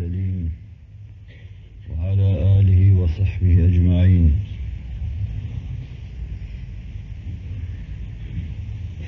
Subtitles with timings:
[0.00, 0.50] المرسلين
[1.90, 4.32] وعلى آله وصحبه أجمعين.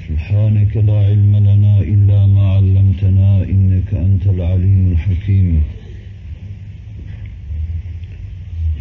[0.09, 5.63] سبحانك لا علم لنا إلا ما علمتنا إنك أنت العليم الحكيم.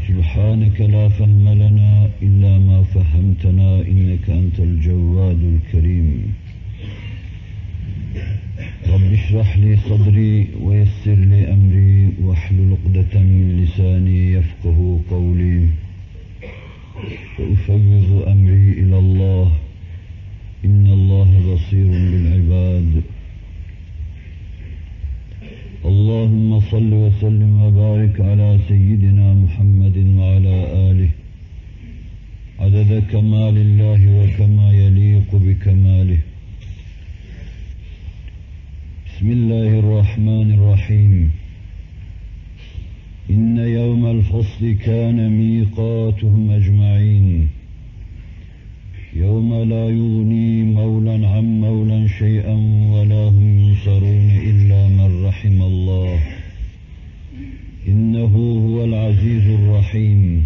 [0.07, 6.33] سبحانك لا فهم لنا إلا ما فهمتنا إنك أنت الجواد الكريم.
[8.87, 15.67] رب اشرح لي صدري ويسر لي أمري واحلل عقدة من لساني يفقه قولي.
[17.39, 19.51] وأفوض أمري إلى الله.
[20.65, 23.01] إن الله بصير بالعباد.
[25.85, 30.55] اللهم صل وسلم وبارك على سيدنا محمد وعلى
[30.91, 31.09] آله.
[32.59, 36.19] عدد كمال الله وكما يليق بكماله.
[39.17, 41.31] بسم الله الرحمن الرحيم.
[43.29, 47.47] إن يوم الفصل كان ميقاتهم أجمعين.
[49.15, 52.53] يوم لا يغني مولا عن مولا شيئا
[52.93, 56.19] ولا هم ينصرون إلا من رحم الله.
[57.87, 58.33] إنه
[58.69, 60.45] هو العزيز الرحيم.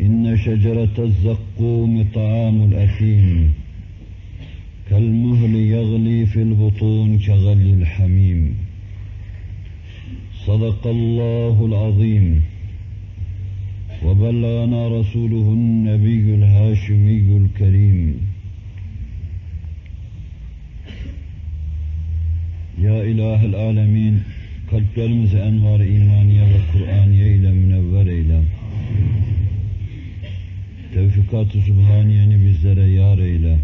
[0.00, 3.52] إن شجرة الزقوم طعام الأثيم.
[4.90, 8.54] كالمهل يغلي في البطون كغلي الحميم
[10.46, 12.42] صدق الله العظيم
[14.04, 18.00] وبلغنا رسوله النبي الهاشمي الكريم
[22.82, 24.20] Ya İlahel Alemin,
[24.70, 28.40] kalplerimizi envar imaniye ve Kur'aniye ile münevver eyle.
[30.94, 33.58] Tevfikat-ı Sübhaniyeni bizlere yar eyle.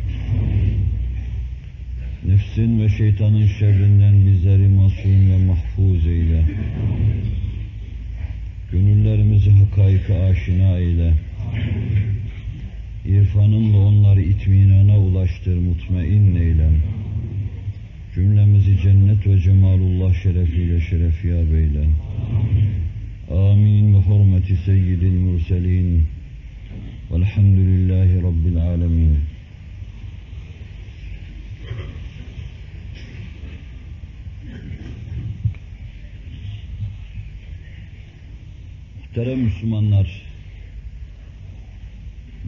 [2.26, 6.44] Nefsin ve şeytanın şerrinden bizleri masum ve mahfuz eyle.
[8.72, 11.12] Gönüllerimizi hakaika aşina eyle.
[13.06, 16.68] İrfanınla onları itminana ulaştır, mutmain eyle.
[18.14, 21.84] Cümlemizi cennet ve cemalullah şerefiyle şerefiyab eyle.
[23.30, 23.94] Amin.
[23.94, 26.06] Ve hurmeti seyyidil murselin.
[27.10, 29.31] Velhamdülillahi Rabbil alemin.
[39.16, 40.22] Muhterem Müslümanlar,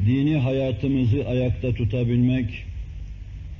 [0.06, 2.64] dini hayatımızı ayakta tutabilmek,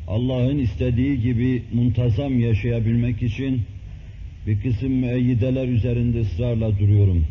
[0.09, 3.63] Allah'ın istediği gibi muntazam yaşayabilmek için
[4.47, 7.27] bir kısım müeyyideler üzerinde ısrarla duruyorum.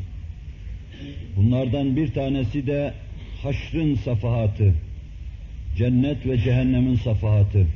[1.36, 2.94] Bunlardan bir tanesi de
[3.44, 4.74] haşrın safahatı,
[5.78, 7.68] cennet ve cehennemin safahatı.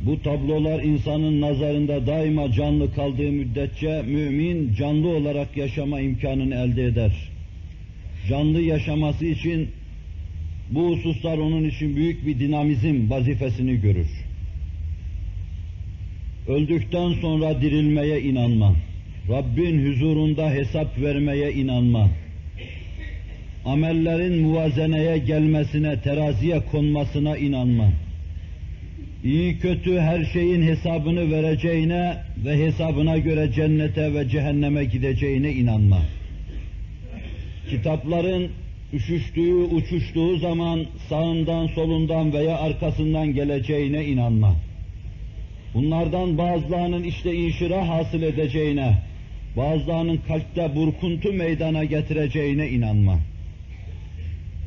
[0.00, 7.12] Bu tablolar insanın nazarında daima canlı kaldığı müddetçe mümin canlı olarak yaşama imkanını elde eder.
[8.28, 9.68] Canlı yaşaması için
[10.70, 14.08] bu hususlar onun için büyük bir dinamizm vazifesini görür.
[16.48, 18.74] Öldükten sonra dirilmeye inanma.
[19.28, 22.08] Rabbin huzurunda hesap vermeye inanma.
[23.64, 27.90] Amellerin muvazeneye gelmesine, teraziye konmasına inanma.
[29.24, 36.02] İyi kötü her şeyin hesabını vereceğine ve hesabına göre cennete ve cehenneme gideceğine inanma.
[37.70, 38.48] Kitapların
[38.92, 44.56] üşüştüğü, uçuştuğu zaman sağından, solundan veya arkasından geleceğine inanma.
[45.74, 48.98] Bunlardan bazılarının işte inşira hasıl edeceğine,
[49.56, 53.18] bazılarının kalpte burkuntu meydana getireceğine inanma.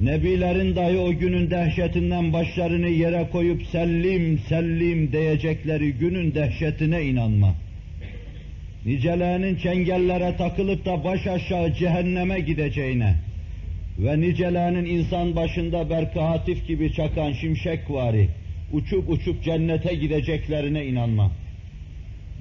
[0.01, 7.55] Nebilerin dahi o günün dehşetinden başlarını yere koyup sellim sellim diyecekleri günün dehşetine inanma.
[8.85, 13.15] Nicelerinin çengellere takılıp da baş aşağı cehenneme gideceğine
[13.99, 18.29] ve nicelerinin insan başında berkahatif gibi çakan şimşek vari,
[18.73, 21.31] uçup uçup cennete gideceklerine inanma.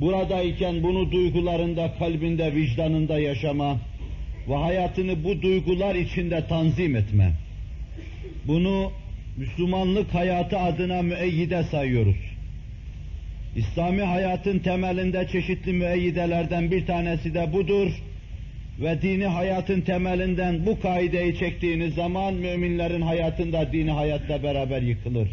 [0.00, 3.78] Buradayken bunu duygularında, kalbinde, vicdanında yaşama
[4.48, 7.32] ve hayatını bu duygular içinde tanzim etme.
[8.50, 8.92] Bunu
[9.36, 12.16] Müslümanlık hayatı adına müeyyide sayıyoruz.
[13.56, 17.90] İslami hayatın temelinde çeşitli müeyyidelerden bir tanesi de budur
[18.80, 25.28] ve dini hayatın temelinden bu kaideyi çektiğiniz zaman müminlerin hayatında dini hayatla beraber yıkılır.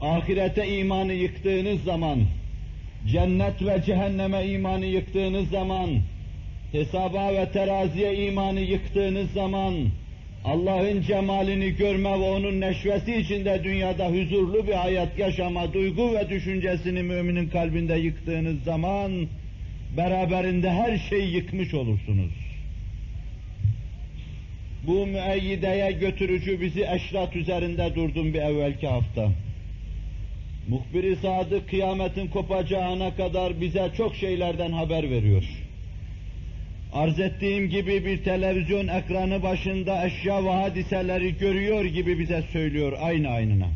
[0.00, 2.20] Ahirete imanı yıktığınız zaman,
[3.12, 5.90] cennet ve cehenneme imanı yıktığınız zaman,
[6.72, 9.74] hesaba ve teraziye imanı yıktığınız zaman,
[10.44, 17.02] Allah'ın cemalini görme ve onun neşvesi içinde dünyada huzurlu bir hayat yaşama duygu ve düşüncesini
[17.02, 19.12] müminin kalbinde yıktığınız zaman
[19.96, 22.32] beraberinde her şeyi yıkmış olursunuz.
[24.86, 29.28] Bu müeyyideye götürücü bizi eşrat üzerinde durdum bir evvelki hafta.
[30.68, 35.63] Muhbir-i Sadık kıyametin kopacağına kadar bize çok şeylerden haber veriyor.
[36.94, 43.28] Arz ettiğim gibi bir televizyon ekranı başında eşya ve hadiseleri görüyor gibi bize söylüyor aynı
[43.28, 43.68] aynına.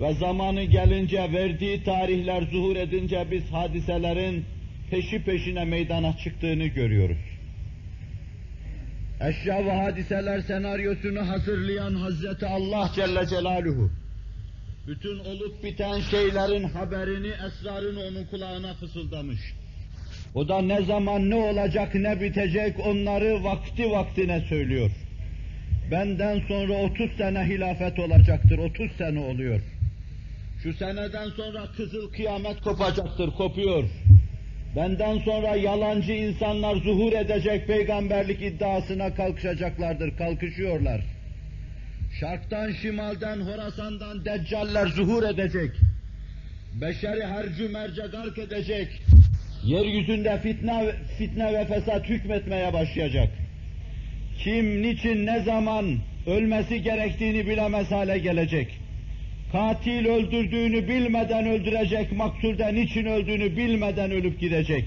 [0.00, 4.44] Ve zamanı gelince verdiği tarihler zuhur edince biz hadiselerin
[4.90, 7.18] peşi peşine meydana çıktığını görüyoruz.
[9.20, 13.90] Eşya ve hadiseler senaryosunu hazırlayan Hazreti Allah Celle Celaluhu,
[14.86, 19.40] bütün olup biten şeylerin haberini, esrarını onun kulağına fısıldamış.
[20.36, 24.90] O da ne zaman ne olacak ne bitecek onları vakti vaktine söylüyor.
[25.90, 29.60] Benden sonra 30 sene hilafet olacaktır, 30 sene oluyor.
[30.62, 33.84] Şu seneden sonra kızıl kıyamet kopacaktır, kopuyor.
[34.76, 41.00] Benden sonra yalancı insanlar zuhur edecek peygamberlik iddiasına kalkışacaklardır, kalkışıyorlar.
[42.20, 45.70] Şarktan, şimalden, Horasan'dan deccaller zuhur edecek.
[46.80, 48.88] Beşeri hercü merce gark edecek.
[49.66, 50.84] Yeryüzünde fitne,
[51.18, 53.28] fitne ve fesat hükmetmeye başlayacak.
[54.38, 58.68] Kim, niçin, ne zaman ölmesi gerektiğini bilemez hale gelecek.
[59.52, 64.84] Katil öldürdüğünü bilmeden öldürecek, maksulde niçin öldüğünü bilmeden ölüp gidecek.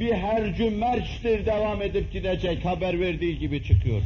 [0.00, 4.02] Bir hercü merçtir devam edip gidecek, haber verdiği gibi çıkıyor.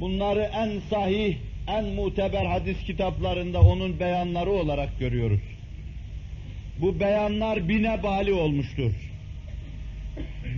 [0.00, 1.36] Bunları en sahih,
[1.68, 5.57] en muteber hadis kitaplarında onun beyanları olarak görüyoruz.
[6.80, 8.92] Bu beyanlar bine bali olmuştur.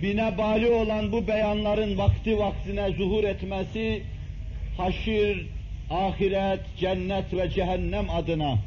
[0.01, 4.01] Bine bali olan bu beyanların vakti vaktine zuhur etmesi,
[4.77, 5.47] haşir,
[5.89, 8.57] ahiret, cennet ve cehennem adına,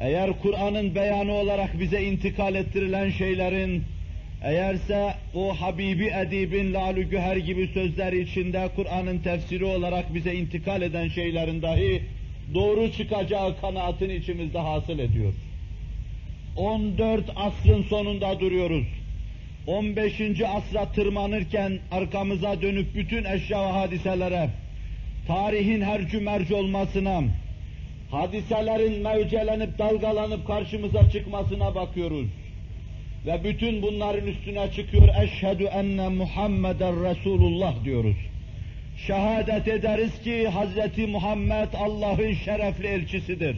[0.00, 3.84] eğer Kur'an'ın beyanı olarak bize intikal ettirilen şeylerin,
[4.44, 11.08] eğerse o Habibi Edib'in Lalü Güher gibi sözleri içinde Kur'an'ın tefsiri olarak bize intikal eden
[11.08, 12.02] şeylerin dahi
[12.54, 15.32] doğru çıkacağı kanaatini içimizde hasıl ediyor.
[16.56, 18.86] 14 asrın sonunda duruyoruz.
[19.66, 20.20] 15.
[20.40, 24.50] asra tırmanırken arkamıza dönüp bütün eşya ve hadiselere,
[25.26, 27.22] tarihin her cümerci olmasına,
[28.10, 32.26] hadiselerin mevcelenip dalgalanıp karşımıza çıkmasına bakıyoruz.
[33.26, 38.16] Ve bütün bunların üstüne çıkıyor, eşhedü enne Muhammeden Resulullah diyoruz.
[39.06, 43.56] Şehadet ederiz ki Hazreti Muhammed Allah'ın şerefli elçisidir.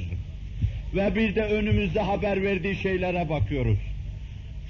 [0.94, 3.78] Ve bir de önümüzde haber verdiği şeylere bakıyoruz.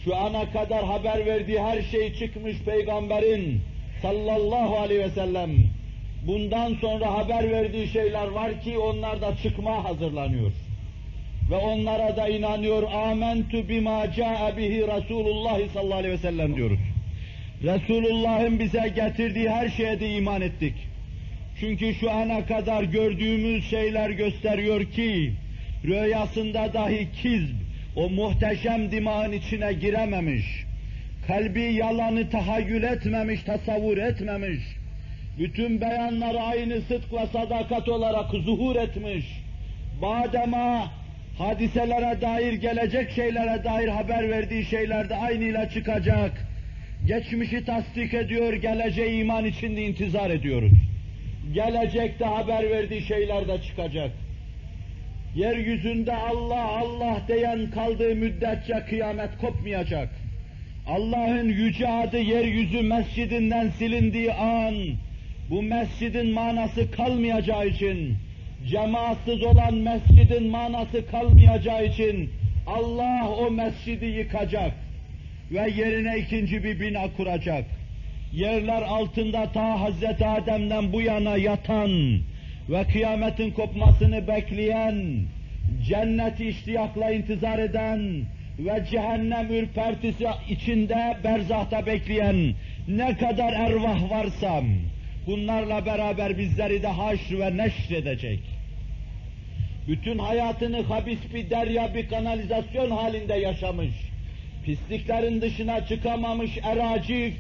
[0.05, 3.61] Şu ana kadar haber verdiği her şey çıkmış peygamberin
[4.03, 5.51] sallallahu aleyhi ve sellem.
[6.27, 10.53] Bundan sonra haber verdiği şeyler var ki onlar da çıkma hazırlanıyor.
[11.51, 12.83] Ve onlara da inanıyor.
[12.93, 16.81] Amentu bima caa bihi Resulullah sallallahu aleyhi ve sellem diyoruz.
[17.63, 20.75] Resulullah'ın bize getirdiği her şeye de iman ettik.
[21.61, 25.33] Çünkü şu ana kadar gördüğümüz şeyler gösteriyor ki
[25.85, 27.55] rüyasında dahi kizb,
[27.97, 30.65] o muhteşem dimağın içine girememiş,
[31.27, 34.61] kalbi yalanı tahayyül etmemiş, tasavvur etmemiş,
[35.39, 39.25] bütün beyanları aynı sıdk ve sadakat olarak zuhur etmiş,
[40.03, 40.93] badema
[41.39, 46.47] hadiselere dair, gelecek şeylere dair haber verdiği şeylerde aynıyla çıkacak,
[47.07, 50.73] geçmişi tasdik ediyor, geleceği iman içinde intizar ediyoruz.
[51.55, 54.11] Gelecekte haber verdiği şeyler de çıkacak
[55.39, 60.09] yeryüzünde Allah Allah diyen kaldığı müddetçe kıyamet kopmayacak.
[60.87, 64.75] Allah'ın yüce adı yeryüzü mescidinden silindiği an,
[65.51, 68.17] bu mescidin manası kalmayacağı için,
[68.71, 72.31] cemaatsız olan mescidin manası kalmayacağı için,
[72.67, 74.73] Allah o mescidi yıkacak
[75.51, 77.65] ve yerine ikinci bir bina kuracak.
[78.33, 81.91] Yerler altında ta Hazreti Adem'den bu yana yatan,
[82.69, 85.23] ve kıyametin kopmasını bekleyen,
[85.89, 88.23] cenneti iştiyakla intizar eden
[88.59, 92.55] ve cehennem ürpertisi içinde berzahta bekleyen
[92.89, 94.63] ne kadar ervah varsa
[95.27, 98.41] bunlarla beraber bizleri de haşr ve neşr edecek.
[99.89, 103.91] Bütün hayatını habis bir derya, bir kanalizasyon halinde yaşamış,
[104.65, 107.35] pisliklerin dışına çıkamamış eracif,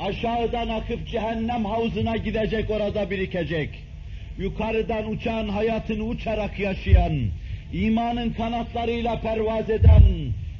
[0.00, 3.85] aşağıdan akıp cehennem havuzuna gidecek orada birikecek
[4.38, 7.18] yukarıdan uçan, hayatını uçarak yaşayan,
[7.72, 10.02] imanın kanatlarıyla pervaz eden,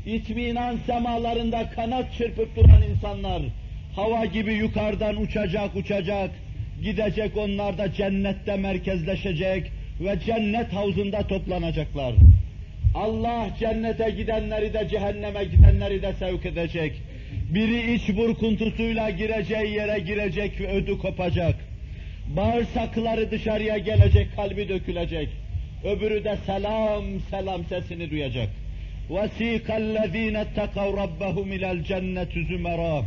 [0.06, 3.42] itminan semalarında kanat çırpıp duran insanlar,
[3.96, 6.30] hava gibi yukarıdan uçacak uçacak,
[6.82, 12.14] Gidecek onlar da cennette merkezleşecek ve cennet havuzunda toplanacaklar.
[12.94, 16.92] Allah cennete gidenleri de cehenneme gidenleri de sevk edecek.
[17.54, 21.54] Biri iç burkuntusuyla gireceği yere girecek ve ödü kopacak.
[22.27, 25.29] Bağırsakları dışarıya gelecek, kalbi dökülecek.
[25.83, 28.49] Öbürü de selam selam sesini duyacak.
[29.09, 33.03] وَسِيقَ الَّذ۪ينَ اتَّقَوْا رَبَّهُمْ اِلَى الْجَنَّةِ زُمَرًا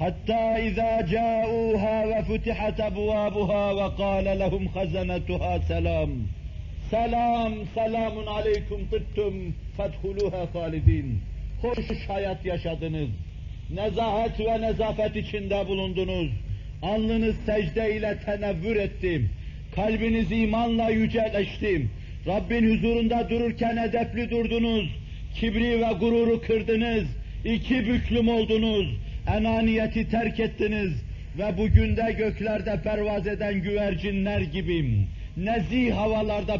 [0.00, 6.26] حتى إذا جاءوها وفتحت أبوابها وقال لهم خزنتها سلام
[6.90, 11.20] Selam, selamun aleyküm tıttüm, fethuluha halidin.
[11.62, 13.08] Hoş hayat yaşadınız.
[13.70, 16.30] Nezahet ve nezafet içinde bulundunuz.
[16.81, 19.29] Alnınız secde ile tenevvür ettim.
[19.75, 21.89] Kalbiniz imanla yüceleştim.
[22.27, 24.89] Rabbin huzurunda dururken edepli durdunuz.
[25.35, 27.05] Kibri ve gururu kırdınız.
[27.45, 28.87] İki büklüm oldunuz.
[29.37, 30.91] Enaniyeti terk ettiniz.
[31.37, 35.07] Ve bugün de göklerde pervaz eden güvercinler gibiyim
[35.37, 36.57] nezih havalarda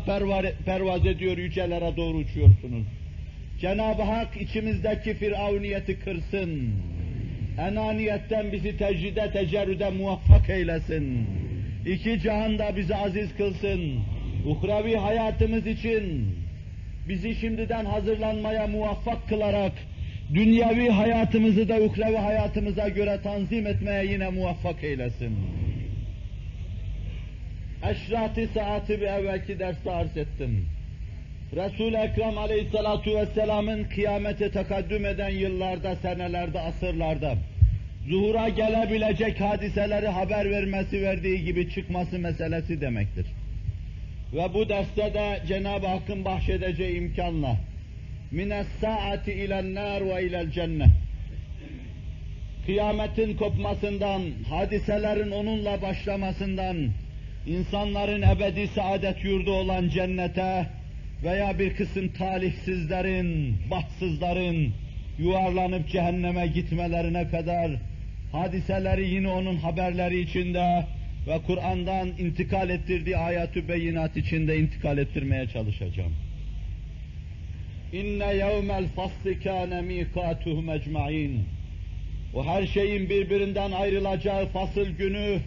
[0.65, 2.85] pervaz ediyor, yücelere doğru uçuyorsunuz.
[3.61, 6.73] Cenab-ı Hak içimizdeki firavniyeti kırsın.
[7.57, 11.27] Enaniyetten bizi tecride, tecerrüde muvaffak eylesin.
[11.85, 13.99] İki cihanda bizi aziz kılsın.
[14.45, 16.35] Uhrevi hayatımız için
[17.07, 19.73] bizi şimdiden hazırlanmaya muvaffak kılarak
[20.33, 25.37] dünyevi hayatımızı da uhrevi hayatımıza göre tanzim etmeye yine muvaffak eylesin.
[27.91, 30.69] Eşrat-ı saati bir evvelki derste arz ettim.
[31.55, 37.35] Resul-i Ekrem aleyhissalatu vesselamın kıyamete tekaddüm eden yıllarda, senelerde, asırlarda
[38.09, 43.25] zuhura gelebilecek hadiseleri haber vermesi verdiği gibi çıkması meselesi demektir.
[44.33, 47.55] Ve bu derste de Cenab-ı Hakk'ın bahşedeceği imkanla
[48.31, 50.89] mines saati ilen nar ve ilel cennet
[52.65, 56.89] kıyametin kopmasından, hadiselerin onunla başlamasından,
[57.47, 60.65] insanların ebedi saadet yurdu olan cennete
[61.23, 64.73] veya bir kısım talihsizlerin, bahtsızların
[65.19, 67.71] yuvarlanıp cehenneme gitmelerine kadar
[68.31, 70.85] hadiseleri yine onun haberleri içinde
[71.27, 76.13] ve Kur'an'dan intikal ettirdiği ayatü beyinat içinde intikal ettirmeye çalışacağım.
[77.93, 81.43] İnne yevmel fasli kâne mikâtuhum ecmaîn.
[82.33, 85.39] O her şeyin birbirinden ayrılacağı fasıl günü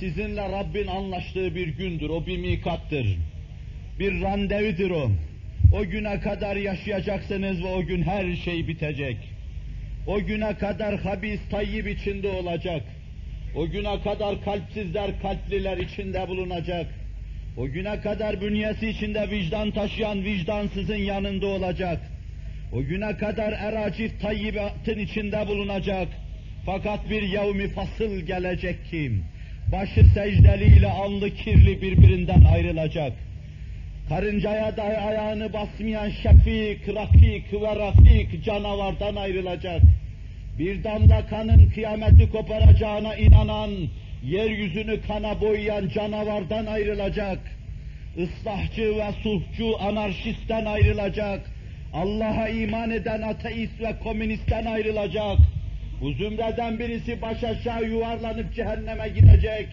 [0.00, 3.18] sizinle Rabbin anlaştığı bir gündür, o bir mikattır.
[3.98, 5.10] Bir randevudur o.
[5.72, 9.16] O güne kadar yaşayacaksınız ve o gün her şey bitecek.
[10.06, 12.82] O güne kadar habis tayyip içinde olacak.
[13.56, 16.86] O güne kadar kalpsizler kalpliler içinde bulunacak.
[17.56, 22.00] O güne kadar bünyesi içinde vicdan taşıyan vicdansızın yanında olacak.
[22.72, 26.08] O güne kadar eracif tayyibatın içinde bulunacak.
[26.66, 29.24] Fakat bir yevmi fasıl gelecek kim?
[29.72, 33.12] başı secdeliyle alnı kirli birbirinden ayrılacak.
[34.08, 39.82] Karıncaya dahi ayağını basmayan şefik, rakik ve rafik canavardan ayrılacak.
[40.58, 43.70] Bir damla kanın kıyameti koparacağına inanan,
[44.24, 47.38] yeryüzünü kana boyayan canavardan ayrılacak.
[48.16, 51.40] Islahçı ve sulhçu anarşistten ayrılacak.
[51.94, 55.38] Allah'a iman eden ateist ve komünistten ayrılacak
[56.02, 59.68] bu zümreden birisi baş aşağı yuvarlanıp cehenneme gidecek.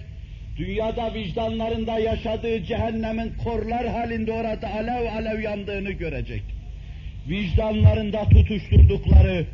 [0.59, 6.43] Dünyada vicdanlarında yaşadığı cehennemin korlar halinde orada alev alev yandığını görecek.
[7.29, 9.45] Vicdanlarında tutuşturdukları,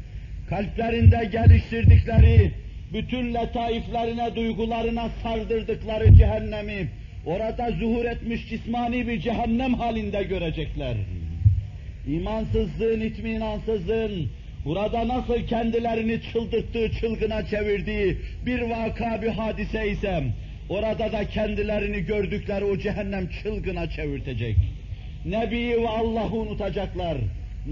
[0.50, 2.52] kalplerinde geliştirdikleri,
[2.94, 6.88] bütün letaiflerine, duygularına sardırdıkları cehennemi,
[7.26, 10.96] orada zuhur etmiş cismani bir cehennem halinde görecekler.
[12.08, 14.30] İmansızlığın, itminansızlığın,
[14.66, 20.24] burada nasıl kendilerini çıldırttığı, çılgına çevirdiği bir vaka, bir hadise ise,
[20.70, 24.56] orada da kendilerini gördükleri o cehennem çılgına çevirtecek.
[25.26, 27.18] Nebi'yi ve Allah'ı unutacaklar.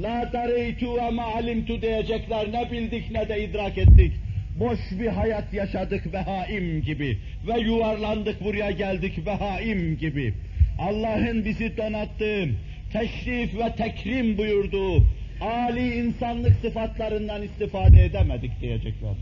[0.02, 2.52] La dareytu ve ma alimtu diyecekler.
[2.52, 4.12] Ne bildik ne de idrak ettik.
[4.60, 7.18] Boş bir hayat yaşadık behaim gibi.
[7.48, 10.34] Ve yuvarlandık buraya geldik behaim gibi.
[10.80, 12.50] Allah'ın bizi donattığı,
[12.94, 15.04] teşrif ve tekrim buyurduğu,
[15.42, 19.14] âli insanlık sıfatlarından istifade edemedik diyecekler.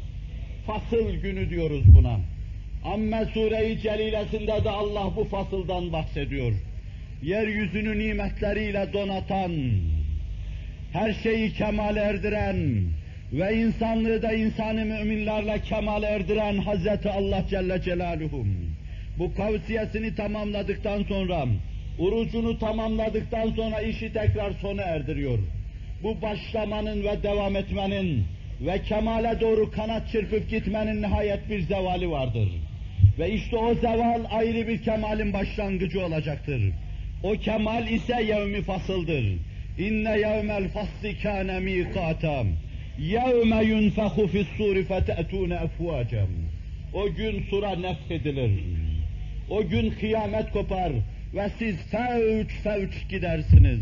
[0.68, 2.20] Fasıl günü diyoruz buna.
[2.86, 6.54] Amme Sure-i Celilesinde de Allah bu fasıldan bahsediyor.
[7.22, 9.52] Yeryüzünü nimetleriyle donatan,
[10.94, 12.84] her şeyi kemal erdiren
[13.34, 18.46] ve insanlığı da insanı müminlerle kemal erdiren Hazreti Allah Celle Celaluhu.
[19.20, 21.46] Bu kavsiyesini tamamladıktan sonra,
[22.00, 25.40] urucunu tamamladıktan sonra işi tekrar sona erdiriyor
[26.04, 28.26] bu başlamanın ve devam etmenin
[28.62, 32.50] ve kemale doğru kanat çırpıp gitmenin nihayet bir zevali vardır.
[33.20, 36.62] Ve işte o zeval ayrı bir kemalin başlangıcı olacaktır.
[37.24, 39.26] O kemal ise yevmi fasıldır.
[39.78, 42.48] İnne yevmel fasli kâne mîkâtem.
[43.00, 46.30] Yevme yunfehu fis-sûri fete'tûne efvâcem.
[46.94, 48.52] O gün sura nefhedilir.
[49.50, 50.92] O gün kıyamet kopar
[51.34, 53.80] ve siz fevç fevç gidersiniz.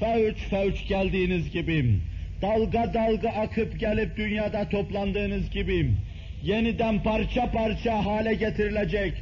[0.00, 1.98] Fevç fevç geldiğiniz gibi,
[2.42, 5.90] dalga dalga akıp gelip dünyada toplandığınız gibi,
[6.43, 9.13] yeniden parça parça hale getirilecek,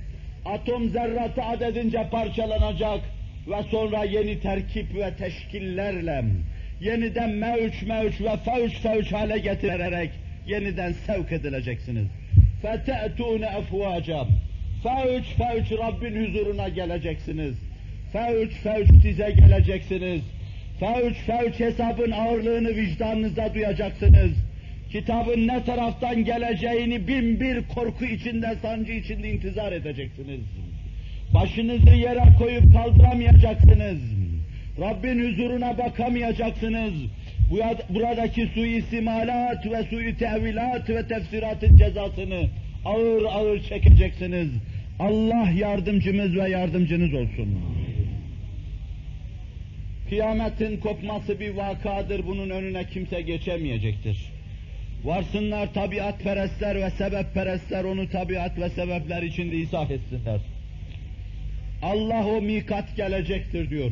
[0.46, 3.02] atom zerratı adedince parçalanacak
[3.48, 6.24] ve sonra yeni terkip ve teşkillerle
[6.82, 10.10] yeniden mevç mevç ve fevç fevç hale getirerek
[10.48, 12.08] yeniden sevk edileceksiniz.
[12.64, 14.26] فَتَأْتُونَ اَفْوَاجًا
[14.84, 17.56] Fevç fevç Rabbin huzuruna geleceksiniz.
[18.14, 20.22] Fevç fevç dize geleceksiniz.
[20.80, 24.32] Fevç fevç hesabın ağırlığını vicdanınızda duyacaksınız.
[24.91, 30.41] Kitabın ne taraftan geleceğini bin bir korku içinde, sancı içinde intizar edeceksiniz.
[31.35, 33.99] Başınızı yere koyup kaldıramayacaksınız.
[34.81, 36.93] Rabbin huzuruna bakamayacaksınız.
[37.89, 42.49] Buradaki suistimalat ve sui tevilat ve tefsiratın cezasını
[42.85, 44.49] ağır ağır çekeceksiniz.
[44.99, 47.59] Allah yardımcımız ve yardımcınız olsun.
[50.09, 54.36] Kıyametin kopması bir vakadır, bunun önüne kimse geçemeyecektir.
[55.05, 60.41] Varsınlar tabiat perestler ve sebep perestler onu tabiat ve sebepler içinde izah etsinler.
[61.83, 63.91] Allah o mikat gelecektir diyor.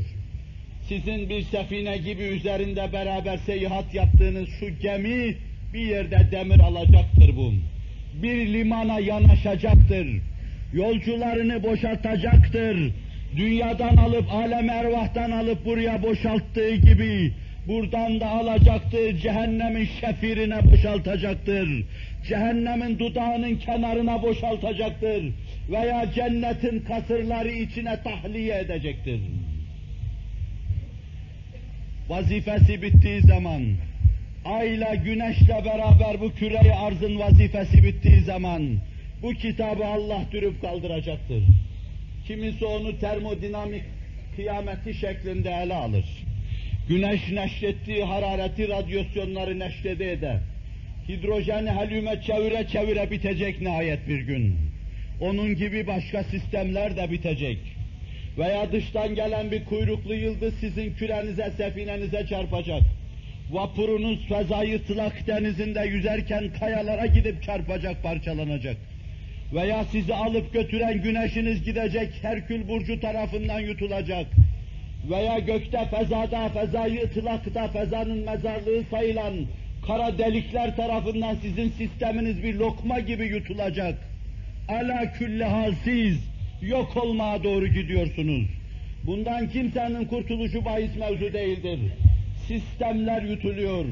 [0.89, 5.37] Sizin bir sefine gibi üzerinde beraber seyahat yaptığınız şu gemi
[5.73, 7.53] bir yerde demir alacaktır bu.
[8.23, 10.07] Bir limana yanaşacaktır.
[10.73, 12.93] Yolcularını boşaltacaktır.
[13.37, 17.33] Dünyadan alıp, alem ervahtan alıp buraya boşalttığı gibi
[17.69, 21.85] buradan da alacaktır, cehennemin şefirine boşaltacaktır.
[22.29, 25.25] Cehennemin dudağının kenarına boşaltacaktır.
[25.71, 29.21] Veya cennetin kasırları içine tahliye edecektir.
[32.09, 33.63] Vazifesi bittiği zaman,
[34.45, 38.77] ayla güneşle beraber bu küreyi arzın vazifesi bittiği zaman,
[39.23, 41.43] bu kitabı Allah dürüp kaldıracaktır.
[42.27, 43.83] Kimisi onu termodinamik
[44.37, 46.05] kıyameti şeklinde ele alır.
[46.89, 50.39] Güneş neşrettiği harareti radyasyonları neşrede eder.
[51.09, 54.57] Hidrojeni helyume çevire çevire bitecek nihayet bir gün.
[55.21, 57.59] Onun gibi başka sistemler de bitecek.
[58.39, 62.83] Veya dıştan gelen bir kuyruklu yıldız sizin kürenize, sefinenize çarpacak.
[63.51, 68.77] Vapurunuz fezayı tılak denizinde yüzerken kayalara gidip çarpacak, parçalanacak.
[69.55, 74.27] Veya sizi alıp götüren güneşiniz gidecek, Herkül Burcu tarafından yutulacak.
[75.11, 79.35] Veya gökte, fezada, fezayı ıtlakta, fezanın mezarlığı sayılan
[79.87, 83.95] kara delikler tarafından sizin sisteminiz bir lokma gibi yutulacak.
[84.69, 86.19] Ala külleha siz
[86.63, 88.47] yok olmaya doğru gidiyorsunuz.
[89.07, 91.79] Bundan kimsenin kurtuluşu bahis mevzu değildir.
[92.49, 93.85] Sistemler yutuluyor,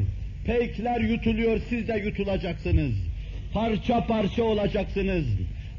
[0.46, 2.92] peykler yutuluyor, siz de yutulacaksınız.
[3.54, 5.24] Parça parça olacaksınız.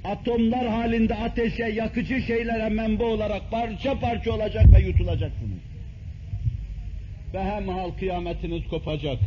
[0.04, 5.62] Atomlar halinde ateşe, yakıcı şeylere menba olarak parça parça olacak ve yutulacaksınız.
[7.34, 9.18] Ve hemhal kıyametiniz kopacak.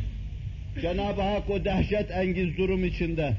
[0.83, 3.33] Cenab-ı Hak o dehşet engiz durum içinde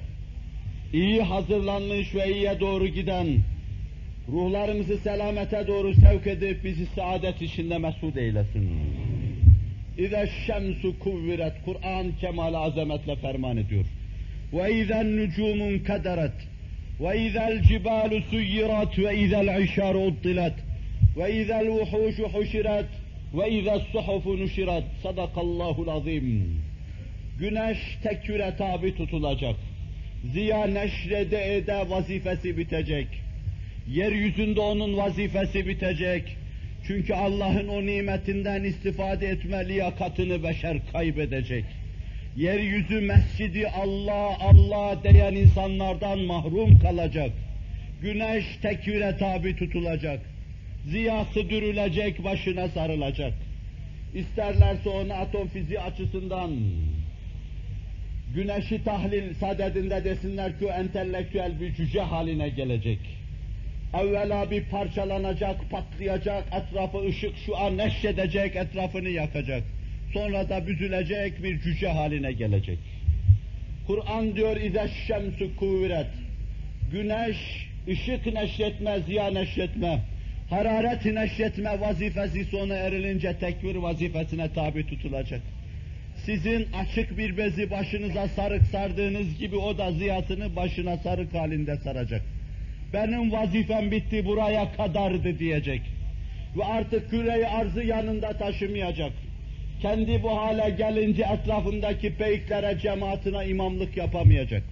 [0.93, 3.28] iyi hazırlanmış ve iyiye doğru giden
[4.30, 8.69] ruhlarımızı selamete doğru sevk edip bizi saadet içinde mesut eylesin.
[9.97, 13.86] İze şemsu kuvviret, Kur'an kemal azametle ferman ediyor.
[14.54, 16.34] Ve izen nucumun kaderet,
[18.30, 20.54] suyirat, ve izel işaru uddilat,
[21.18, 22.86] ve izel vuhuşu huşirat,
[23.34, 24.84] ve izel suhufu nuşirat.
[25.04, 26.62] Sadakallahul azim.
[27.40, 29.56] Güneş teküre tabi tutulacak.
[30.34, 33.08] Ziya neşrede ede vazifesi bitecek.
[33.88, 36.38] Yeryüzünde onun vazifesi bitecek.
[36.88, 41.66] Çünkü Allah'ın o nimetinden istifade etme liyakatını beşer kaybedecek.
[42.38, 47.32] Yeryüzü mescidi Allah Allah diyen insanlardan mahrum kalacak.
[48.02, 50.19] Güneş tekvire tabi tutulacak.
[50.86, 53.34] Ziyası dürülecek, başına sarılacak.
[54.15, 56.52] İsterlerse onu atom fiziği açısından
[58.36, 63.00] güneşi tahlil sadedinde desinler ki entelektüel bir cüce haline gelecek.
[63.93, 69.63] Evvela bir parçalanacak, patlayacak, etrafı ışık şu an neşredecek, etrafını yakacak.
[70.13, 72.80] Sonra da büzülecek bir cüce haline gelecek.
[73.88, 76.08] Kur'an diyor İze şemsu kuvvet.
[76.91, 77.38] Güneş
[77.88, 80.00] ışık neşretme, ziya neşretme,
[80.50, 85.41] hararet neşretme vazifesi sona erilince tekvir vazifesine tabi tutulacak.
[86.26, 92.22] Sizin açık bir bezi başınıza sarık sardığınız gibi o da ziyasını başına sarık halinde saracak.
[92.93, 95.82] benim vazifem bitti buraya kadardı diyecek.
[96.58, 99.12] Ve artık küreyi arzı yanında taşımayacak.
[99.82, 104.63] Kendi bu hale gelince etrafındaki peyiklere, cemaatine imamlık yapamayacak.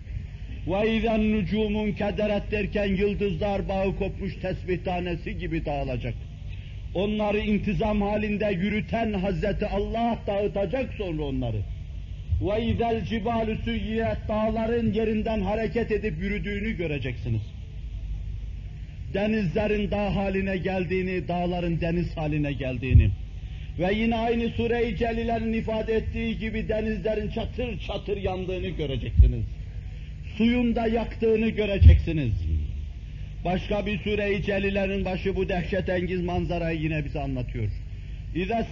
[0.88, 6.14] İzen nucumun kederet derken yıldızlar bağı kopmuş tesbih tanesi gibi dağılacak.
[6.94, 11.58] Onları intizam halinde yürüten Hazreti Allah dağıtacak sonra onları.
[12.62, 17.42] İzel cibalü süyyiyet dağların yerinden hareket edip yürüdüğünü göreceksiniz.
[19.14, 23.12] Denizlerin dağ haline geldiğini, dağların deniz haline geldiğini
[23.80, 29.44] ve yine aynı Sure-i Celile'nin ifade ettiği gibi denizlerin çatır çatır yandığını göreceksiniz.
[30.38, 32.34] Suyun da yaktığını göreceksiniz.
[33.46, 37.70] Başka bir Sure-i Celile'nin başı bu dehşetengiz manzarayı yine bize anlatıyor.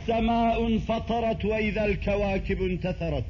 [0.06, 3.24] Semâun fatarat ve izel kevâkibun teserat.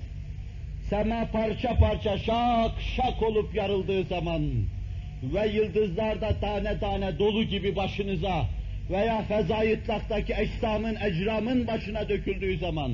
[0.89, 4.41] Sema parça parça şak şak olup yarıldığı zaman
[5.23, 8.45] ve yıldızlar da tane tane dolu gibi başınıza
[8.89, 12.91] veya fezai ıtlaktaki eşsamın, ecramın başına döküldüğü zaman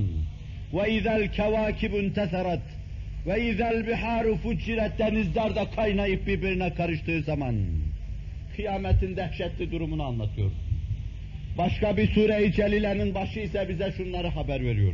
[0.73, 2.61] ve izel kevâkibun teserat
[3.27, 7.55] ve izel biharu fuciret denizler de kaynayıp birbirine karıştığı zaman
[8.55, 10.51] kıyametin dehşetli durumunu anlatıyor.
[11.57, 14.93] Başka bir sure-i celilenin başı ise bize şunları haber veriyor.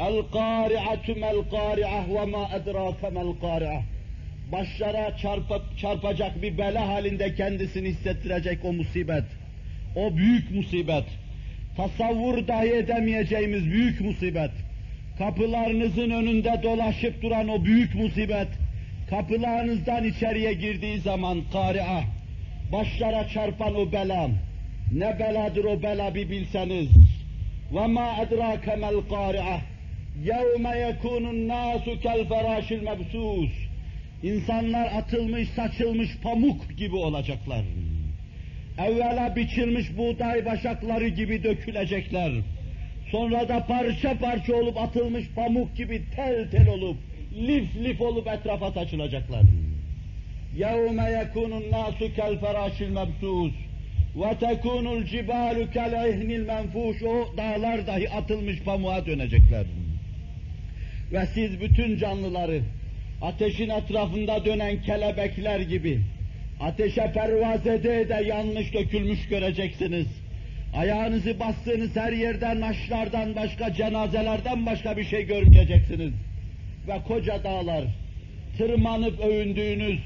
[0.00, 3.82] El-qari'atu mel-qari'ah ve ma edrake mel-qari'ah.
[4.52, 9.24] Başlara çarpıp çarpacak bir bela halinde kendisini hissettirecek o musibet.
[9.95, 11.05] O büyük musibet.
[11.77, 14.51] Tasavvur dahi edemeyeceğimiz büyük musibet.
[15.17, 18.47] Kapılarınızın önünde dolaşıp duran o büyük musibet.
[19.09, 22.03] Kapılarınızdan içeriye girdiği zaman kari'ah.
[22.71, 24.29] Başlara çarpan o bela.
[24.93, 26.89] Ne beladır o bela bir bilseniz.
[27.73, 29.59] وَمَا اَدْرَاكَ مَا الْقَارِعَةِ
[30.31, 33.49] يَوْمَ يَكُونُ النَّاسُ كَالْفَرَاشِ الْمَبْسُوسِ
[34.23, 37.63] İnsanlar atılmış, saçılmış pamuk gibi olacaklar.
[38.77, 42.31] Evvela biçilmiş buğday başakları gibi dökülecekler.
[43.11, 46.97] Sonra da parça parça olup atılmış pamuk gibi tel tel olup,
[47.47, 49.43] lif lif olup etrafa saçılacaklar.
[50.65, 53.53] يَوْمَ يَكُونُ النَّاسُ كَالْفَرَاشِ الْمَبْسُوسِ
[54.21, 59.65] وَتَكُونُ الْجِبَالُ كَالْعِهْنِ الْمَنْفُوشِ O dağlar dahi atılmış pamuğa dönecekler.
[61.11, 62.61] Ve siz bütün canlıları
[63.21, 66.01] ateşin etrafında dönen kelebekler gibi
[66.62, 70.06] ateşe pervaz ede ede yanmış dökülmüş göreceksiniz.
[70.76, 76.12] Ayağınızı bastığınız her yerden naşlardan başka, cenazelerden başka bir şey görmeyeceksiniz.
[76.88, 77.84] Ve koca dağlar,
[78.58, 80.00] tırmanıp övündüğünüz,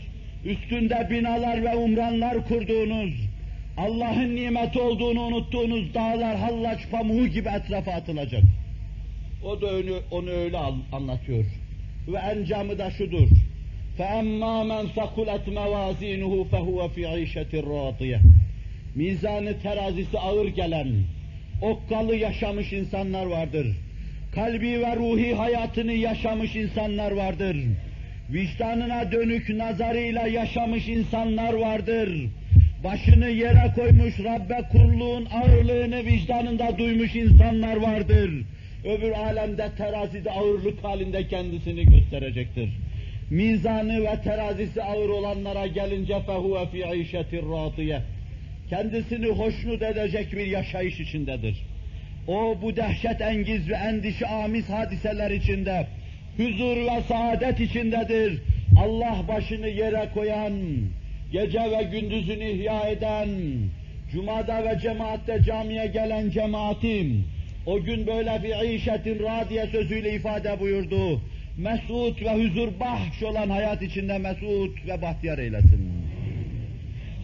[0.44, 3.14] üstünde binalar ve umranlar kurduğunuz,
[3.76, 8.42] Allah'ın nimeti olduğunu unuttuğunuz dağlar hallaç pamuğu gibi etrafa atılacak.
[9.44, 10.58] O da onu, onu öyle
[10.92, 11.44] anlatıyor.
[12.08, 13.28] Ve encamı da şudur.
[13.97, 18.19] فَاَمَّا مَنْ ثَقُلَتْ مَوَازِينُهُ فَهُوَ فِي عِيشَةٍ رَاضِيَةٍ
[18.95, 20.87] Mizanı terazisi ağır gelen,
[21.61, 23.67] okkalı yaşamış insanlar vardır.
[24.35, 27.57] Kalbi ve ruhi hayatını yaşamış insanlar vardır.
[28.29, 32.29] Vicdanına dönük nazarıyla yaşamış insanlar vardır.
[32.83, 38.31] Başını yere koymuş Rabbe kulluğun ağırlığını vicdanında duymuş insanlar vardır.
[38.85, 42.69] Öbür alemde terazide ağırlık halinde kendisini gösterecektir.
[43.30, 48.02] Mizanı ve terazisi ağır olanlara gelince fehuve fi işetir radiye.
[48.70, 51.62] Kendisini hoşnut edecek bir yaşayış içindedir.
[52.28, 55.86] O bu dehşet engiz ve endişe amiz hadiseler içinde,
[56.36, 58.42] huzur ve saadet içindedir.
[58.78, 60.52] Allah başını yere koyan,
[61.32, 63.28] gece ve gündüzünü ihya eden,
[64.12, 67.24] cumada ve cemaatte camiye gelen cemaatim,
[67.66, 71.20] o gün böyle bir işetin radiye sözüyle ifade buyurdu
[71.57, 75.91] Mesut ve huzur bahş olan hayat içinde mesut ve bahtiyar eylesin.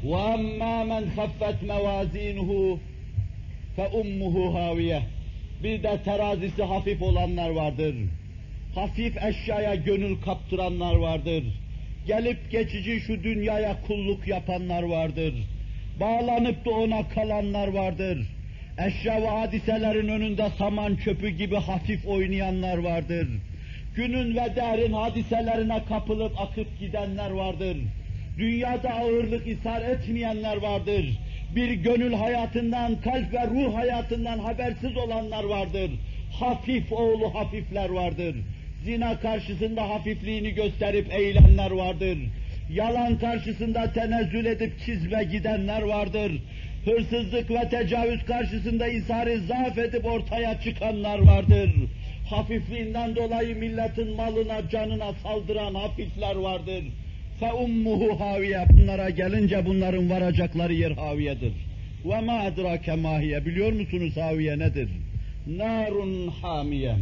[0.06, 2.78] وَأَمَّا مَنْ خَفَّتْ مَوَازِينُهُ
[3.78, 5.02] فَأُمُّهُ هَاوِيَةٌ
[5.64, 7.96] Bir de terazisi hafif olanlar vardır.
[8.76, 11.44] Hafif eşyaya gönül kaptıranlar vardır.
[12.08, 15.34] Gelip geçici şu dünyaya kulluk yapanlar vardır.
[16.00, 18.28] Bağlanıp da ona kalanlar vardır.
[18.88, 23.28] Eşya ve hadiselerin önünde saman çöpü gibi hafif oynayanlar vardır.
[23.97, 27.77] Günün ve derin hadiselerine kapılıp akıp gidenler vardır.
[28.39, 31.19] Dünyada ağırlık ishar etmeyenler vardır.
[31.57, 35.91] Bir gönül hayatından, kalp ve ruh hayatından habersiz olanlar vardır.
[36.41, 38.37] Hafif oğlu hafifler vardır.
[38.85, 42.19] Zina karşısında hafifliğini gösterip eğilenler vardır.
[42.71, 46.33] Yalan karşısında tenezzül edip çizme gidenler vardır.
[46.85, 51.71] Hırsızlık ve tecavüz karşısında isarı zaaf edip ortaya çıkanlar vardır.
[52.33, 56.85] Hafifliğinden dolayı milletin malına, canına saldıran hafifler vardır.
[57.65, 58.65] Ummuhu haviye.
[58.71, 61.53] Bunlara gelince bunların varacakları yer haviyedir.
[62.05, 63.47] Ve ma edrake mahiye.
[63.47, 64.89] Biliyor musunuz haviye nedir?
[65.47, 66.95] Narun hamiye.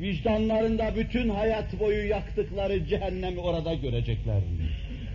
[0.00, 4.40] Vicdanlarında bütün hayat boyu yaktıkları cehennemi orada görecekler.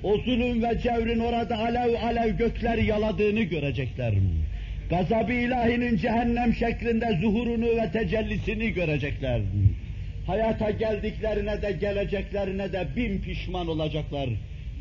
[0.03, 4.13] O zulüm ve cevrin orada alev alev gökleri yaladığını görecekler.
[4.93, 9.41] Gazab-ı ilahinin cehennem şeklinde zuhurunu ve tecellisini görecekler.
[10.27, 14.29] Hayata geldiklerine de geleceklerine de bin pişman olacaklar.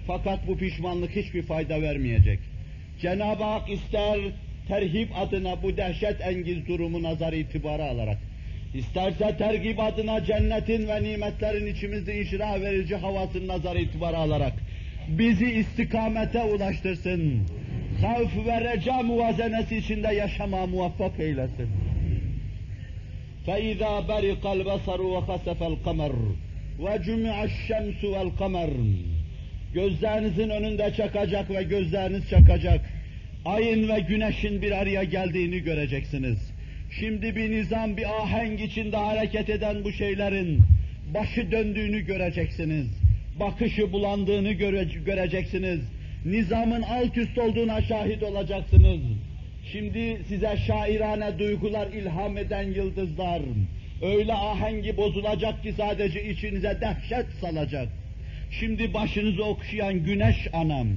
[0.07, 2.39] Fakat bu pişmanlık hiçbir fayda vermeyecek.
[3.01, 4.19] Cenab-ı Hak ister
[4.69, 8.19] terhip adına bu dehşet engiz durumu nazar itibara alarak,
[8.75, 14.53] isterse tergib adına cennetin ve nimetlerin içimizde inşirah verici havasını nazar itibara alarak,
[15.09, 17.47] bizi istikamete ulaştırsın.
[18.02, 21.70] Havf ve reca muvazenesi içinde yaşama muvaffak eylesin.
[23.48, 26.14] فَاِذَا بَرِقَ الْبَصَرُ وَخَسَفَ الْقَمَرُ
[26.80, 28.72] وَجُمِعَ الشَّمْسُ وَالْقَمَرُ
[29.74, 32.82] Gözlerinizin önünde çakacak ve gözleriniz çakacak.
[33.46, 36.38] Ayın ve güneşin bir araya geldiğini göreceksiniz.
[37.00, 40.60] Şimdi bir nizam, bir ahenk içinde hareket eden bu şeylerin
[41.14, 42.88] başı döndüğünü göreceksiniz.
[43.40, 45.80] Bakışı bulandığını göre göreceksiniz.
[46.25, 49.01] Nizamın alt üst olduğuna şahit olacaksınız.
[49.73, 53.43] Şimdi size şairane duygular ilham eden yıldızlar,
[54.03, 57.89] öyle ahengi bozulacak ki sadece içinize dehşet salacak.
[58.61, 60.89] Şimdi başınızı okşayan güneş anam,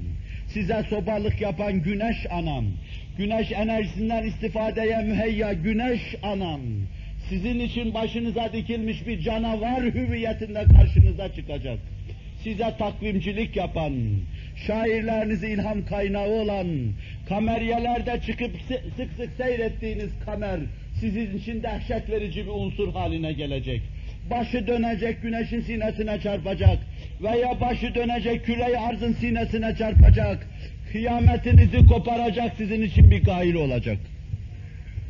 [0.48, 2.66] size sobalık yapan güneş anam,
[3.18, 6.62] güneş enerjisinden istifadeye müheyya güneş anam,
[7.30, 11.80] sizin için başınıza dikilmiş bir canavar hüviyetinde karşınıza çıkacak.
[12.44, 13.94] Size takvimcilik yapan,
[14.56, 16.68] şairlerinizi ilham kaynağı olan,
[17.30, 18.52] kameriyelerde çıkıp
[18.98, 20.60] sık sık seyrettiğiniz kamer,
[21.00, 23.82] sizin için dehşet verici bir unsur haline gelecek.
[24.30, 26.80] Başı dönecek güneşin sinesine çarpacak
[27.22, 30.48] veya başı dönecek küre arzın sinesine çarpacak.
[30.92, 33.98] Kıyametinizi koparacak sizin için bir gail olacak.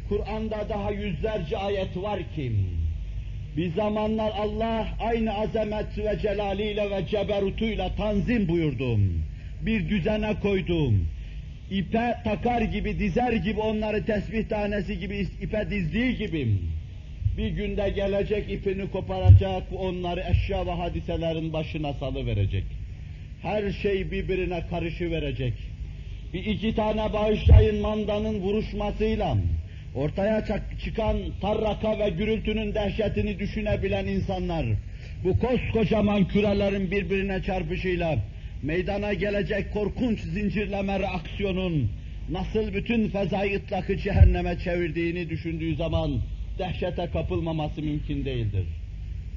[0.10, 2.52] Kur'an'da daha yüzlerce ayet var ki,
[3.58, 9.24] bir zamanlar Allah aynı azamet ve celaliyle ve ceberutuyla tanzim buyurdum.
[9.62, 11.08] Bir düzene koydum.
[11.72, 16.48] İpe takar gibi, dizer gibi onları tesbih tanesi gibi ipe dizdiği gibi
[17.38, 22.64] bir günde gelecek ipini koparacak, onları eşya ve hadiselerin başına salı verecek.
[23.42, 25.54] Her şey birbirine karışı verecek.
[26.34, 29.38] Bir iki tane bağışlayın mandanın vuruşmasıyla
[29.96, 30.46] ortaya
[30.84, 34.66] çıkan tarraka ve gürültünün dehşetini düşünebilen insanlar,
[35.24, 38.16] bu koskocaman kürelerin birbirine çarpışıyla
[38.66, 41.92] meydana gelecek korkunç zincirleme reaksiyonun
[42.30, 46.22] nasıl bütün fezai ıtlakı cehenneme çevirdiğini düşündüğü zaman
[46.60, 48.66] dehşete kapılmaması mümkün değildir.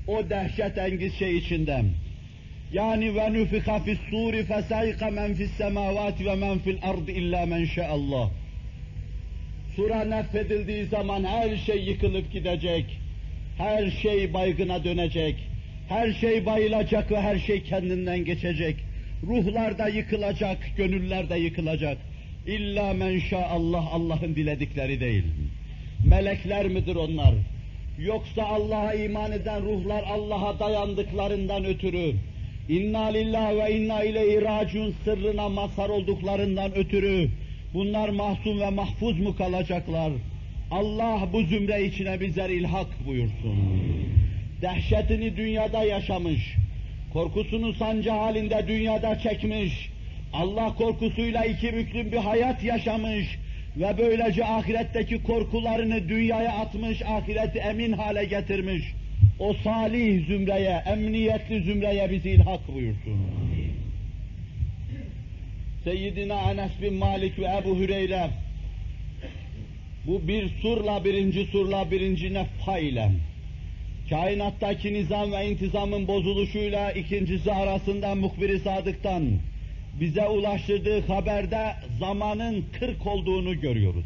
[0.07, 1.85] O dehşet engiz şey içinde.
[2.73, 7.64] Yani ve nufika fis suri fesayka men fis semavati ve men fil ardı illa men
[7.64, 8.31] şeallah.
[9.77, 12.85] Sura nefedildiği zaman her şey yıkılıp gidecek.
[13.59, 15.37] Her şey baygına dönecek.
[15.88, 18.88] Her şey bayılacak ve her şey kendinden geçecek.
[19.26, 21.98] Ruhlar da yıkılacak, gönüller de yıkılacak.
[22.46, 25.24] İlla men Allah Allah'ın diledikleri değil.
[26.07, 27.35] Melekler midir onlar?
[27.98, 32.14] Yoksa Allah'a iman eden ruhlar Allah'a dayandıklarından ötürü,
[32.68, 37.28] inna lillah ve inna ileyhi raciun sırrına mazhar olduklarından ötürü,
[37.74, 40.12] bunlar mahzun ve mahfuz mu kalacaklar?
[40.70, 43.59] Allah bu zümre içine bizler ilhak buyursun.
[44.62, 46.57] Dehşetini dünyada yaşamış,
[47.12, 49.90] korkusunu sancı halinde dünyada çekmiş,
[50.33, 53.38] Allah korkusuyla iki büklüm bir hayat yaşamış,
[53.77, 58.83] ve böylece ahiretteki korkularını dünyaya atmış, ahireti emin hale getirmiş.
[59.38, 63.18] O salih zümreye, emniyetli zümreye bizi ilhak buyursun.
[65.85, 68.31] Seyyidina Enes bin Malik ve Ebu Hüreyre
[70.07, 73.11] bu bir surla, birinci surla, birinci nefha ile
[74.11, 79.25] kainattaki nizam ve intizamın bozuluşuyla ikincisi arasında muhbir sadıktan
[80.01, 84.05] bize ulaştırdığı haberde zamanın kırk olduğunu görüyoruz.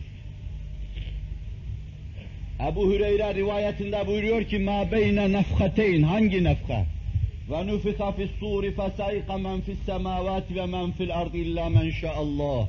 [2.71, 6.85] Ebu Hüreyre rivayetinde buyuruyor ki ma beyne nefhateyn hangi nefha?
[7.51, 12.69] Ve nufika fis suri fesayqa men fis semavati ve men fil ardı illa men şa'allah.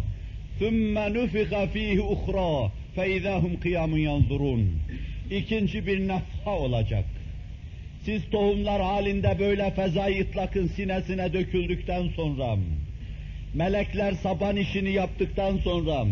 [0.59, 4.71] Thumma nufika fihi uhra fe izahum kıyamun yanzurun.
[5.31, 7.05] İkinci bir nefha olacak.
[8.05, 12.57] Siz tohumlar halinde böyle fezai itlakın sinesine döküldükten sonra
[13.53, 16.05] melekler saban işini yaptıktan sonra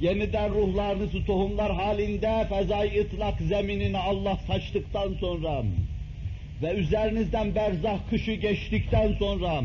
[0.00, 5.62] yeniden ruhlarınızı tohumlar halinde fezai ıtlak zeminine Allah saçtıktan sonra
[6.62, 9.62] ve üzerinizden berzah kışı geçtikten sonra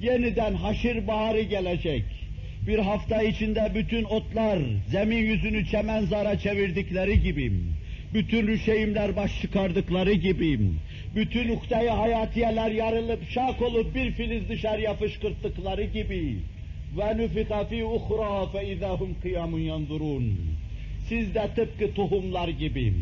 [0.00, 2.04] yeniden haşir baharı gelecek.
[2.66, 4.58] Bir hafta içinde bütün otlar
[4.90, 7.52] zemin yüzünü çemen zara çevirdikleri gibi,
[8.16, 10.60] bütün rüşeğimler baş çıkardıkları gibi,
[11.16, 16.36] bütün uktayı hayatiyeler yarılıp şak olup bir filiz dışarıya fışkırttıkları gibi
[16.98, 20.40] ve nufika fi uhra fe izahum kıyamun yandurun.
[21.08, 22.92] Siz de tıpkı tohumlar gibi,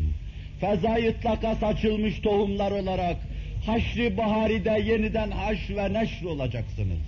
[0.59, 3.17] fezayı itlaka saçılmış tohumlar olarak
[3.65, 7.07] haşri baharide yeniden haş ve neşr olacaksınız.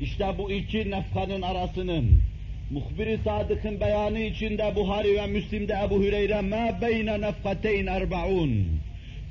[0.00, 2.31] İşte bu iki nefkanın arasının
[2.72, 8.66] Muhbir-i Sadık'ın beyanı içinde Buhari ve Müslim'de Ebu Hüreyre ma beyne nefkateyn erbaun.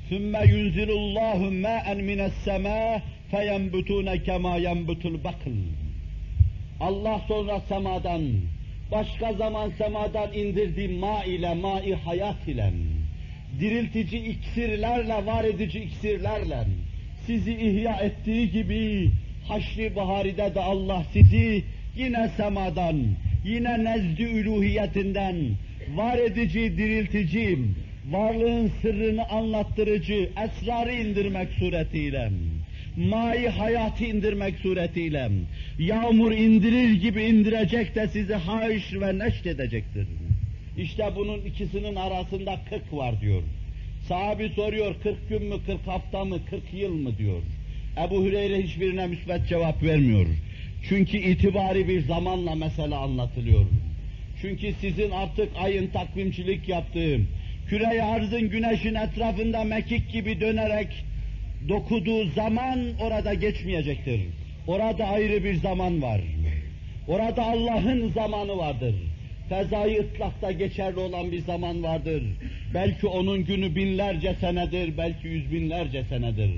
[0.08, 5.50] Sümme yunzilullahu ma'en mines semâ feyenbutûne kemâ yenbutul bakl.
[6.80, 8.22] Allah sonra semadan,
[8.92, 12.70] başka zaman semadan indirdiği ma ile, ma-i hayat ile,
[13.60, 16.64] diriltici iksirlerle, var edici iksirlerle,
[17.26, 19.10] sizi ihya ettiği gibi,
[19.48, 21.64] haşri baharide de Allah sizi
[21.96, 22.96] yine semadan,
[23.44, 25.36] yine nezd-i üluhiyetinden,
[25.94, 27.58] var edici, diriltici,
[28.10, 32.30] varlığın sırrını anlattırıcı esrarı indirmek suretiyle,
[32.96, 35.28] mai hayatı indirmek suretiyle,
[35.78, 40.06] yağmur indirir gibi indirecek de sizi haş ve neşt edecektir.
[40.78, 43.42] İşte bunun ikisinin arasında kırk var diyor.
[44.08, 47.42] Sahabi soruyor, kırk gün mü, kırk hafta mı, kırk yıl mı diyor.
[48.06, 50.26] Ebu Hüreyre hiçbirine müsbet cevap vermiyor.
[50.88, 53.66] Çünkü itibari bir zamanla mesele anlatılıyor.
[54.40, 57.20] Çünkü sizin artık ayın takvimçilik yaptığı,
[57.68, 61.04] küre arzın güneşin etrafında mekik gibi dönerek
[61.68, 64.20] dokuduğu zaman orada geçmeyecektir.
[64.66, 66.20] Orada ayrı bir zaman var.
[67.08, 68.94] Orada Allah'ın zamanı vardır.
[69.48, 72.22] Fezayı ıtlakta geçerli olan bir zaman vardır.
[72.74, 76.50] Belki onun günü binlerce senedir, belki yüz binlerce senedir.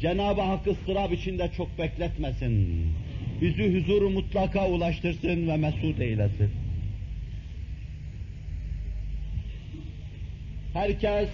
[0.00, 2.84] Cenab-ı Hak ıstırap içinde çok bekletmesin.
[3.40, 6.50] Bizi huzuru mutlaka ulaştırsın ve mesut eylesin.
[10.72, 11.28] Herkes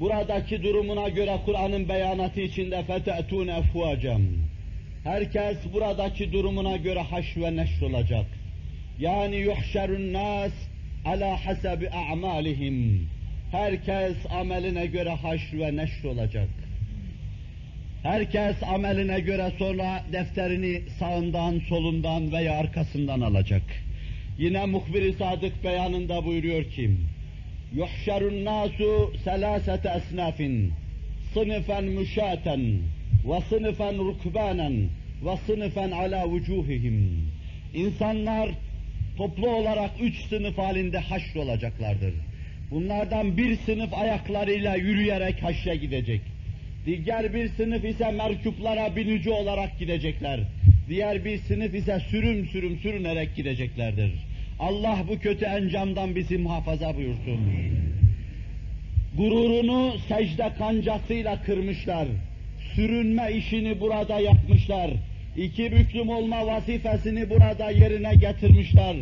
[0.00, 4.22] buradaki durumuna göre Kur'an'ın beyanatı içinde fete'tûne efvâcem.
[5.04, 8.26] Herkes buradaki durumuna göre haş ve neşr olacak.
[8.98, 10.52] Yani yuhşerun nas
[11.04, 13.08] ala hasabi a'malihim.
[13.50, 16.48] Herkes ameline göre haş ve neşr olacak.
[18.04, 23.62] Herkes ameline göre sonra defterini sağından, solundan veya arkasından alacak.
[24.38, 26.90] Yine muhbir-i sadık beyanında buyuruyor ki,
[27.72, 30.72] yuhşarun nasu selasete esnafin
[31.34, 32.60] sınıfen müşaten
[33.24, 34.88] ve sınıfen rukbanen
[35.24, 35.92] ve sınıfen.
[37.74, 38.50] İnsanlar
[39.16, 42.14] toplu olarak üç sınıf halinde haşr olacaklardır.
[42.70, 46.33] Bunlardan bir sınıf ayaklarıyla yürüyerek haşre gidecek.
[46.86, 50.40] Diğer bir sınıf ise merkuplara binici olarak gidecekler.
[50.88, 54.12] Diğer bir sınıf ise sürüm sürüm sürünerek gideceklerdir.
[54.58, 57.40] Allah bu kötü encamdan bizi muhafaza buyursun.
[59.16, 62.06] Gururunu secde kancasıyla kırmışlar.
[62.74, 64.90] Sürünme işini burada yapmışlar.
[65.36, 68.96] İki büklüm olma vazifesini burada yerine getirmişler.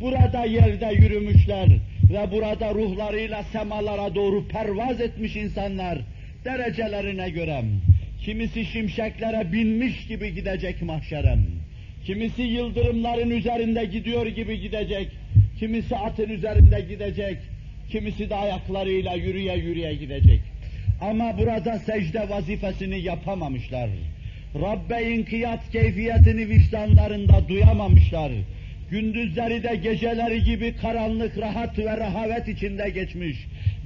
[0.00, 1.68] Burada yerde yürümüşler
[2.12, 5.98] ve burada ruhlarıyla semalara doğru pervaz etmiş insanlar
[6.46, 7.62] derecelerine göre.
[8.20, 11.46] Kimisi şimşeklere binmiş gibi gidecek mahşerem.
[12.04, 15.08] Kimisi yıldırımların üzerinde gidiyor gibi gidecek.
[15.58, 17.38] Kimisi atın üzerinde gidecek.
[17.90, 20.40] Kimisi de ayaklarıyla yürüye yürüye gidecek.
[21.00, 23.90] Ama burada secde vazifesini yapamamışlar.
[24.54, 28.32] Rabbe inkiyat keyfiyetini vicdanlarında duyamamışlar.
[28.90, 33.36] Gündüzleri de geceleri gibi karanlık, rahat ve rahavet içinde geçmiş.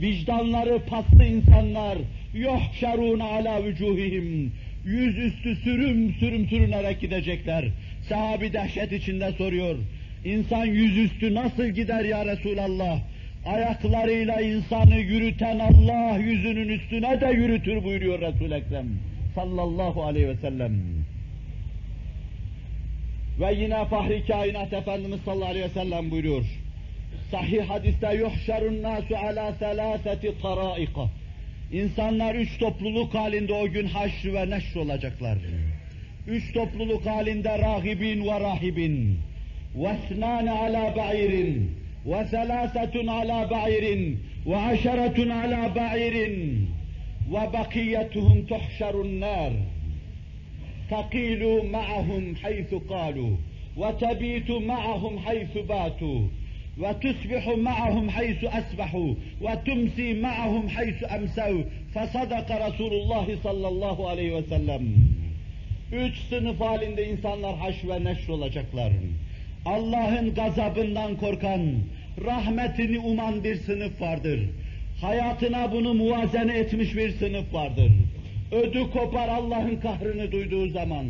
[0.01, 1.99] Vicdanları paslı insanlar,
[2.35, 4.53] yuhşarûne ala vücuhihim,
[4.85, 7.65] yüzüstü sürüm sürüm sürünerek gidecekler.
[8.09, 9.77] Sahabi dehşet içinde soruyor,
[10.25, 13.01] İnsan yüzüstü nasıl gider ya Resulallah?
[13.47, 18.87] Ayaklarıyla insanı yürüten Allah yüzünün üstüne de yürütür buyuruyor Resul-i Ekrem
[19.35, 20.73] sallallahu aleyhi ve sellem.
[23.41, 26.45] Ve yine Fahri Kainat Efendimiz sallallahu aleyhi ve sellem buyuruyor.
[27.31, 31.09] Sahih hadiste yuhşerun nasu ala selaseti taraika.
[31.72, 35.38] İnsanlar üç topluluk halinde o gün haşr ve neşr olacaklar.
[36.28, 39.20] Üç topluluk halinde rahibin ve rahibin.
[39.76, 41.36] وَاثْنَانَ عَلَى بَعِيرٍ
[42.12, 43.86] وَثَلَاثَةٌ عَلَى بَعِيرٍ
[44.46, 46.16] وَعَشَرَةٌ عَلَى بَعِيرٍ
[47.34, 49.54] وَبَقِيَّتُهُمْ تُحْشَرُ النَّارِ
[50.90, 51.42] تَقِيلُ
[51.76, 53.34] مَعَهُمْ حَيْثُ قَالُوا
[53.82, 56.22] وَتَبِيتُ مَعَهُمْ حَيْثُ بَاتُوا
[56.80, 64.84] وتصبح معهم حيث أسبحوا وتمسي معهم حيث أمسوا فصدق رسول الله صلى الله عليه وسلم
[65.92, 68.92] Üç sınıf halinde insanlar haş ve neşr olacaklar.
[69.66, 71.62] Allah'ın gazabından korkan,
[72.26, 74.40] rahmetini uman bir sınıf vardır.
[75.02, 77.92] Hayatına bunu muvazene etmiş bir sınıf vardır.
[78.52, 81.06] Ödü kopar Allah'ın kahrını duyduğu zaman,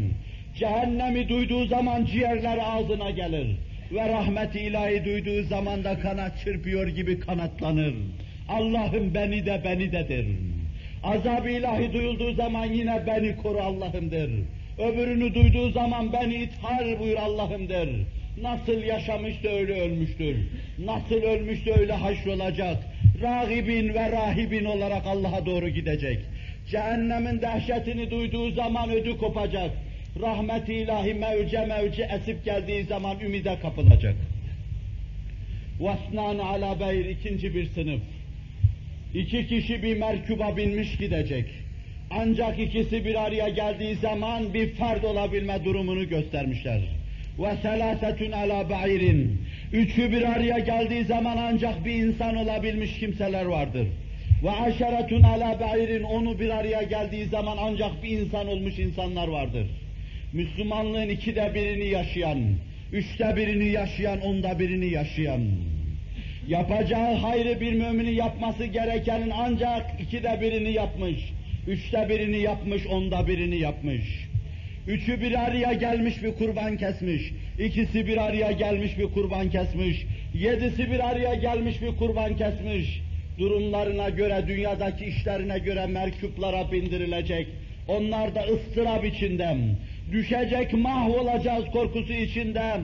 [0.56, 3.48] cehennemi duyduğu zaman ciğerler ağzına gelir
[3.93, 7.95] ve rahmet-i ilahi duyduğu zaman da kanat çırpıyor gibi kanatlanır.
[8.49, 10.25] Allah'ım beni de beni de der.
[11.03, 14.29] Azab-ı ilahi duyulduğu zaman yine beni koru Allah'ım der.
[14.79, 17.89] Öbürünü duyduğu zaman beni ithal buyur Allah'ım der.
[18.43, 20.37] Nasıl yaşamıştı öyle ölmüştür.
[20.79, 22.77] Nasıl ölmüştü öyle haşrolacak.
[23.23, 26.19] Rahibin ve rahibin olarak Allah'a doğru gidecek.
[26.71, 29.71] Cehennemin dehşetini duyduğu zaman ödü kopacak.
[30.19, 34.15] Rahmet-i ilahi mevce mevce esip geldiği zaman ümide kapılacak.
[35.81, 38.01] Vasnan ala beyr ikinci bir sınıf.
[39.15, 41.47] İki kişi bir merkuba binmiş gidecek.
[42.11, 46.81] Ancak ikisi bir araya geldiği zaman bir ferd olabilme durumunu göstermişler.
[47.39, 49.41] Ve selasetun ala ba'irin.
[49.73, 53.87] Üçü bir araya geldiği zaman ancak bir insan olabilmiş kimseler vardır.
[54.43, 56.03] Ve aşeretun ala ba'irin.
[56.03, 59.67] Onu bir araya geldiği zaman ancak bir insan olmuş insanlar vardır.
[60.33, 62.39] Müslümanlığın ikide birini yaşayan,
[62.93, 65.41] üçte birini yaşayan, onda birini yaşayan,
[66.49, 71.33] yapacağı hayrı bir müminin yapması gerekenin ancak ikide birini yapmış,
[71.67, 74.31] üçte birini yapmış, onda birini yapmış.
[74.87, 80.93] Üçü bir araya gelmiş bir kurban kesmiş, ikisi bir araya gelmiş bir kurban kesmiş, yedisi
[80.93, 83.01] bir araya gelmiş bir kurban kesmiş.
[83.39, 87.47] Durumlarına göre, dünyadaki işlerine göre merkuplara bindirilecek.
[87.89, 89.57] Onlar da ıstırap içinde,
[90.13, 92.81] düşecek, mahvolacağız korkusu içinde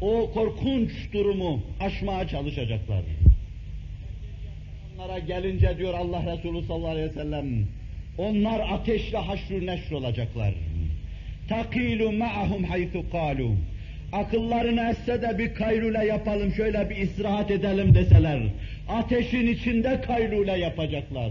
[0.00, 3.02] o korkunç durumu aşmaya çalışacaklar.
[4.94, 7.46] Onlara gelince diyor Allah Resulü sallallahu aleyhi ve sellem,
[8.18, 10.54] onlar ateşle haşru neşr olacaklar.
[11.48, 13.54] Takilu ma'ahum haythu kalu.
[14.12, 18.40] Akıllarına esse de bir kaylule yapalım, şöyle bir istirahat edelim deseler,
[18.88, 21.30] ateşin içinde kaylule yapacaklar.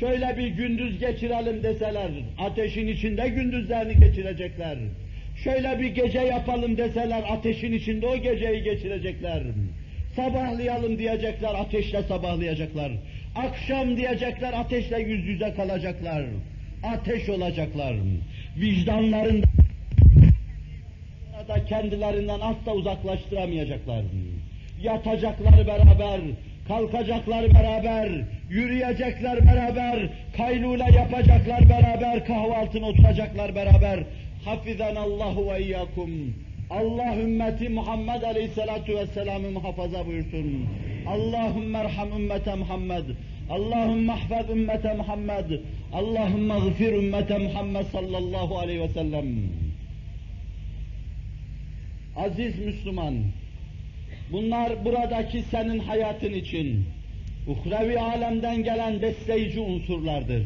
[0.00, 4.78] Şöyle bir gündüz geçirelim deseler, ateşin içinde gündüzlerini geçirecekler.
[5.44, 9.42] Şöyle bir gece yapalım deseler, ateşin içinde o geceyi geçirecekler.
[10.16, 12.92] Sabahlayalım diyecekler, ateşle sabahlayacaklar.
[13.36, 16.24] Akşam diyecekler, ateşle yüz yüze kalacaklar.
[16.82, 17.94] Ateş olacaklar.
[18.56, 19.46] Vicdanlarında
[21.48, 24.02] da kendilerinden asla uzaklaştıramayacaklar.
[24.82, 26.20] Yatacaklar beraber,
[26.68, 28.10] kalkacaklar beraber,
[28.50, 34.04] yürüyecekler beraber, kaylule yapacaklar beraber, kahvaltına oturacaklar beraber.
[34.44, 36.10] Hafizan Allahu ve iyyakum.
[36.70, 40.66] Allah ümmeti Muhammed Aleyhisselatu Vesselam'ı muhafaza buyursun.
[41.08, 43.04] Allahümme erham ümmete Muhammed.
[43.50, 45.60] Allahümme ahfaz ümmete Muhammed.
[45.92, 49.26] Allahümme gfir ümmete Muhammed sallallahu aleyhi ve sellem.
[52.16, 53.14] Aziz Müslüman,
[54.32, 56.84] bunlar buradaki senin hayatın için,
[57.46, 60.42] uhrevi alemden gelen besleyici unsurlardır.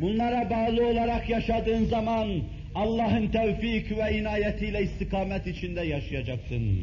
[0.00, 2.28] Bunlara bağlı olarak yaşadığın zaman
[2.74, 6.78] Allah'ın tevfik ve inayetiyle istikamet içinde yaşayacaksın.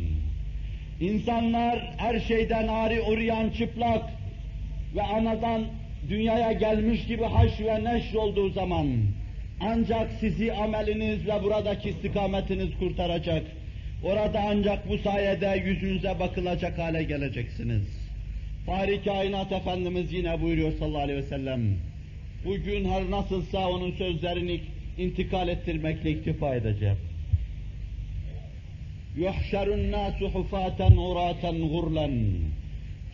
[1.01, 4.03] İnsanlar her şeyden ari uğrayan çıplak
[4.95, 5.65] ve anadan
[6.09, 8.88] dünyaya gelmiş gibi haş ve neşr olduğu zaman
[9.59, 13.43] ancak sizi ameliniz ve buradaki istikametiniz kurtaracak.
[14.03, 17.82] Orada ancak bu sayede yüzünüze bakılacak hale geleceksiniz.
[18.66, 21.76] Fahri Kainat Efendimiz yine buyuruyor sallallahu aleyhi ve sellem.
[22.44, 24.61] Bugün her nasılsa onun sözlerini
[24.99, 26.97] intikal ettirmekle iktifa edeceğim.
[29.24, 32.09] يُحْشَرُ النَّاسُ حُفَاتًا عُرَاتًا غُرْلًا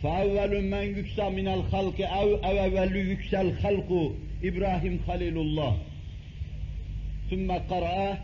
[0.03, 3.89] فَاَوَّلُ مَنْ يُكْسَى مِنَ الْخَلْقِ اَوْ اَوَّلُ يُكْسَى الْخَلْقُ
[4.43, 5.73] İbrahim Halilullah
[7.29, 8.17] ثُمَّ قَرَأَهُ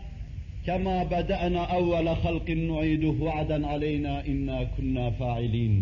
[0.68, 5.76] كَمَا بَدَأْنَا أَوَّلَ خَلْقٍ نُعِيدُهُ وَعَدًا عَلَيْنَا اِنَّا كُنَّا فَاعِلِينَ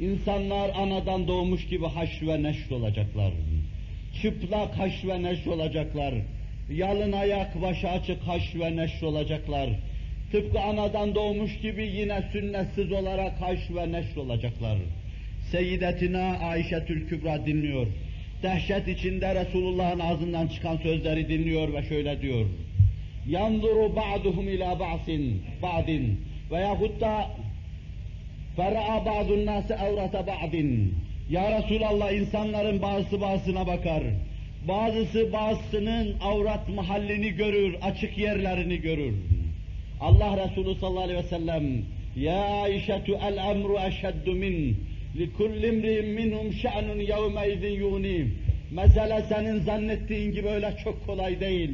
[0.00, 3.32] İnsanlar anadan doğmuş gibi haş ve neşr olacaklar.
[4.22, 6.14] Çıplak haş ve neşr olacaklar.
[6.70, 9.70] Yalın ayak, başı açık haş ve neşr olacaklar.
[10.32, 14.78] Tıpkı anadan doğmuş gibi yine sünnetsiz olarak haş ve neşr olacaklar.
[15.50, 17.86] Seyyidetina Ayşetül Kübra dinliyor.
[18.42, 22.46] Dehşet içinde Resulullah'ın ağzından çıkan sözleri dinliyor ve şöyle diyor.
[23.27, 26.03] Yanzuru ba'duhum ila ba'sin, ba'din
[26.51, 27.29] veyahut da
[28.55, 30.95] fera'a ba'dun nâsi evrata ba'din.
[31.29, 34.03] Ya Resulallah insanların bazısı bazısına bakar.
[34.67, 39.13] Bazısı bazısının avrat mahallini görür, açık yerlerini görür.
[40.01, 41.63] Allah Resulü sallallahu aleyhi ve sellem
[42.15, 44.77] Ya Ayşetu el emru eşeddu min
[45.17, 48.27] likulli imri'in minhum şe'nun yevmeydin yuni
[48.71, 51.71] Mesele senin zannettiğin gibi öyle çok kolay değil.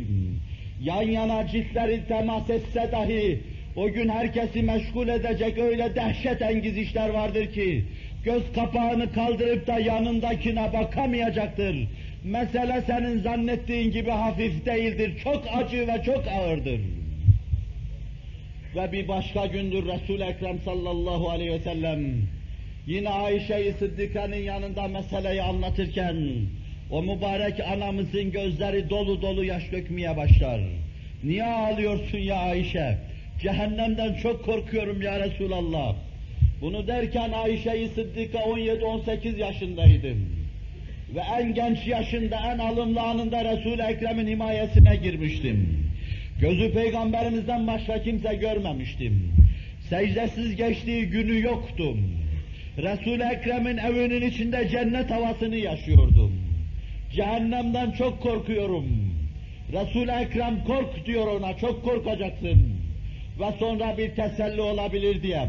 [0.81, 3.39] Yan yana ciltleri temas etse dahi
[3.75, 7.85] o gün herkesi meşgul edecek öyle dehşet engiz işler vardır ki
[8.23, 11.75] göz kapağını kaldırıp da yanındakine bakamayacaktır.
[12.23, 16.79] Mesele senin zannettiğin gibi hafif değildir, çok acı ve çok ağırdır.
[18.75, 21.99] Ve bir başka gündür Resul-i Ekrem sallallahu aleyhi ve sellem
[22.87, 26.15] yine Ayşe-i Sıddıka'nın yanında meseleyi anlatırken
[26.93, 30.61] o mübarek anamızın gözleri dolu dolu yaş dökmeye başlar.
[31.23, 32.97] Niye ağlıyorsun ya Ayşe?
[33.41, 35.95] Cehennemden çok korkuyorum ya Resulallah.
[36.61, 40.29] Bunu derken Ayşe-i Sıddıka 17-18 yaşındaydım.
[41.15, 45.89] Ve en genç yaşında, en alımlı anında Resul-i Ekrem'in himayesine girmiştim.
[46.41, 49.31] Gözü peygamberimizden başka kimse görmemiştim.
[49.89, 51.99] Secdesiz geçtiği günü yoktum.
[52.77, 56.42] Resul-i Ekrem'in evinin içinde cennet havasını yaşıyordum.
[57.15, 58.85] Cehennemden çok korkuyorum.
[59.73, 62.73] Resul-i Ekrem kork diyor ona, çok korkacaksın.
[63.39, 65.47] Ve sonra bir teselli olabilir diye.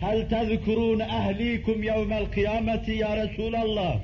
[0.00, 3.96] Hel tezkurun ehlikum yevmel kıyameti ya Resulallah.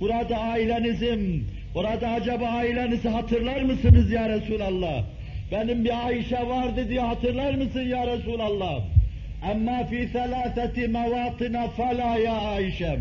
[0.00, 5.04] Burada ailenizim, orada acaba ailenizi hatırlar mısınız ya Resulallah?
[5.52, 8.80] Benim bir Ayşe vardı diye hatırlar mısın ya Resulallah?
[9.42, 13.00] Ama fi selaseti mevatina fela ya Ayşem.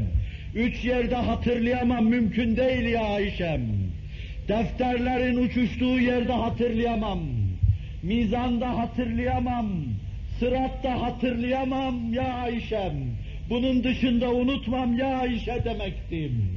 [0.56, 3.62] Üç yerde hatırlayamam mümkün değil ya Ayşem.
[4.48, 7.20] Defterlerin uçuştuğu yerde hatırlayamam.
[8.04, 9.68] Mizanda hatırlayamam.
[10.40, 12.94] Sıratta hatırlayamam ya Ayşem.
[13.50, 16.50] Bunun dışında unutmam ya Ayşe demektim.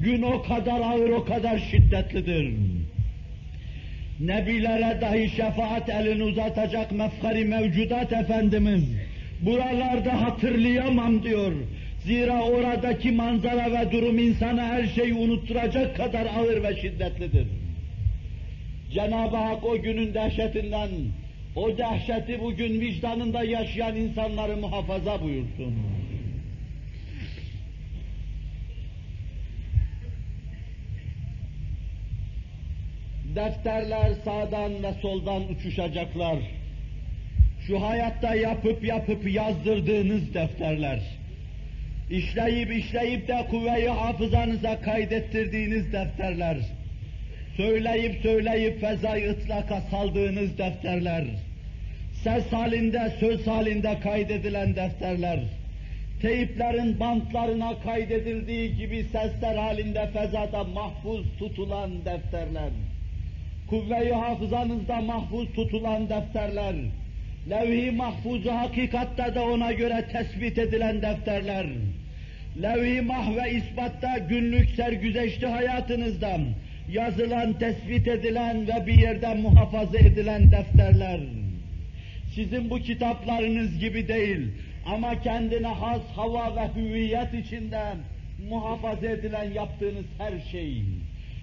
[0.00, 2.54] Gün o kadar ağır, o kadar şiddetlidir.
[4.20, 8.84] Nebilere dahi şefaat elini uzatacak mefkari mevcudat Efendimiz.
[9.40, 11.52] Buralarda hatırlayamam diyor.
[12.04, 17.46] Zira oradaki manzara ve durum insana her şeyi unutturacak kadar ağır ve şiddetlidir.
[18.94, 20.90] Cenab-ı Hak o günün dehşetinden,
[21.56, 25.74] o dehşeti bugün vicdanında yaşayan insanları muhafaza buyursun.
[33.34, 36.38] Defterler sağdan ve soldan uçuşacaklar.
[37.66, 41.23] Şu hayatta yapıp yapıp yazdırdığınız defterler.
[42.10, 46.56] İşleyip işleyip de kuvve-i hafızanıza kaydettirdiğiniz defterler.
[47.56, 51.24] Söyleyip söyleyip fezayı ıtlaka saldığınız defterler.
[52.24, 55.40] Ses halinde, söz halinde kaydedilen defterler.
[56.22, 62.70] Teyiplerin bantlarına kaydedildiği gibi sesler halinde fezada mahfuz tutulan defterler
[63.70, 66.74] kuvve-i hafızanızda mahfuz tutulan defterler,
[67.50, 71.66] levh-i mahfuzu hakikatte de ona göre tespit edilen defterler,
[72.62, 76.38] levh-i mahve ispatta günlük sergüzeşti hayatınızda
[76.92, 81.20] yazılan, tespit edilen ve bir yerde muhafaza edilen defterler,
[82.34, 84.48] sizin bu kitaplarınız gibi değil
[84.86, 87.82] ama kendine has hava ve hüviyet içinde
[88.48, 90.82] muhafaza edilen yaptığınız her şey,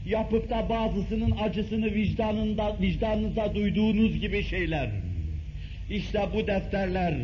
[0.05, 4.89] yapıp da bazısının acısını vicdanında, vicdanınızda duyduğunuz gibi şeyler.
[5.90, 7.14] İşte bu defterler,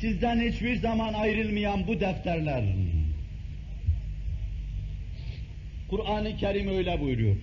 [0.00, 2.64] sizden hiçbir zaman ayrılmayan bu defterler.
[5.88, 7.36] Kur'an-ı Kerim öyle buyuruyor.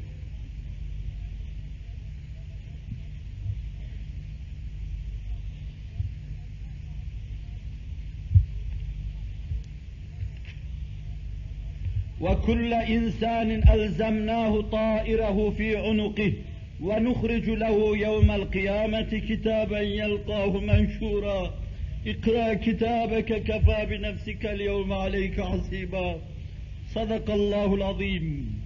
[12.22, 16.34] وكل إنسان ألزمناه طائره في عنقه
[16.84, 21.54] ونخرج له يوم القيامة كتابا يلقاه منشورا
[22.08, 26.18] اقرأ كتابك كفى بنفسك اليوم عليك حسيبا
[26.96, 28.60] صدق الله العظيم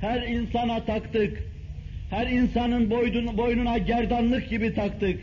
[0.00, 1.42] her insana taktık,
[2.10, 5.20] her insanın boynuna, boynuna gerdanlık gibi taktık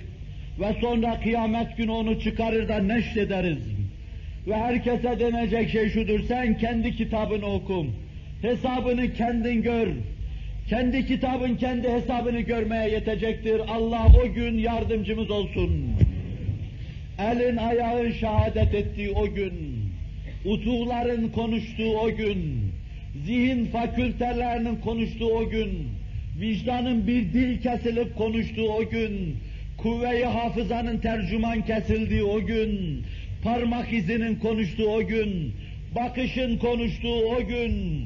[0.59, 3.63] ve sonra kıyamet günü onu çıkarır da neşrederiz.
[4.47, 7.95] Ve herkese denecek şey şudur, sen kendi kitabını okum,
[8.41, 9.87] hesabını kendin gör,
[10.70, 13.60] kendi kitabın kendi hesabını görmeye yetecektir.
[13.68, 15.70] Allah o gün yardımcımız olsun.
[17.18, 19.52] Elin ayağın şehadet ettiği o gün,
[20.44, 22.72] uzuvların konuştuğu o gün,
[23.26, 25.88] zihin fakültelerinin konuştuğu o gün,
[26.40, 29.36] vicdanın bir dil kesilip konuştuğu o gün,
[29.76, 33.02] kuvve-i hafızanın tercüman kesildiği o gün,
[33.42, 35.54] parmak izinin konuştuğu o gün,
[35.94, 38.04] bakışın konuştuğu o gün,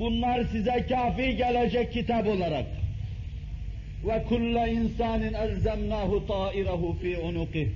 [0.00, 2.66] bunlar size kafi gelecek kitap olarak.
[4.06, 7.68] Ve kulle insanin elzemnahu ta'irahu fi unuqih.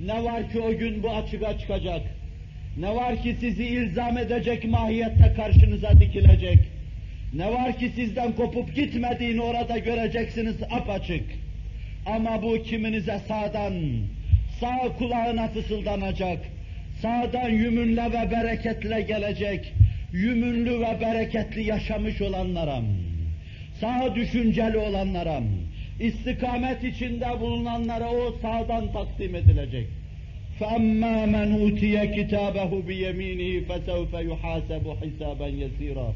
[0.00, 2.02] Ne var ki o gün bu açığa çıkacak.
[2.76, 6.58] Ne var ki sizi ilzam edecek mahiyette karşınıza dikilecek.
[7.34, 11.24] Ne var ki sizden kopup gitmediğini orada göreceksiniz apaçık.
[12.06, 13.74] Ama bu kiminize sağdan,
[14.60, 16.38] sağ kulağına fısıldanacak,
[17.02, 19.72] sağdan yümünle ve bereketle gelecek,
[20.11, 22.81] yümünlü ve bereketli yaşamış olanlara,
[23.79, 25.41] sağ düşünceli olanlara,
[25.99, 29.87] istikamet içinde bulunanlara o sağdan takdim edilecek.
[30.59, 36.09] فَأَمَّا مَنْ اُوتِيَ كِتَابَهُ بِيَم۪ينِهِ فَسَوْفَ يُحَاسَبُ حِسَابًا يَس۪يرًا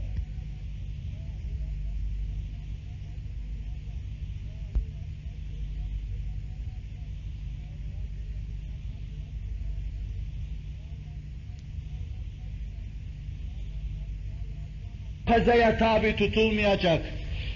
[15.32, 17.02] pezeye tabi tutulmayacak,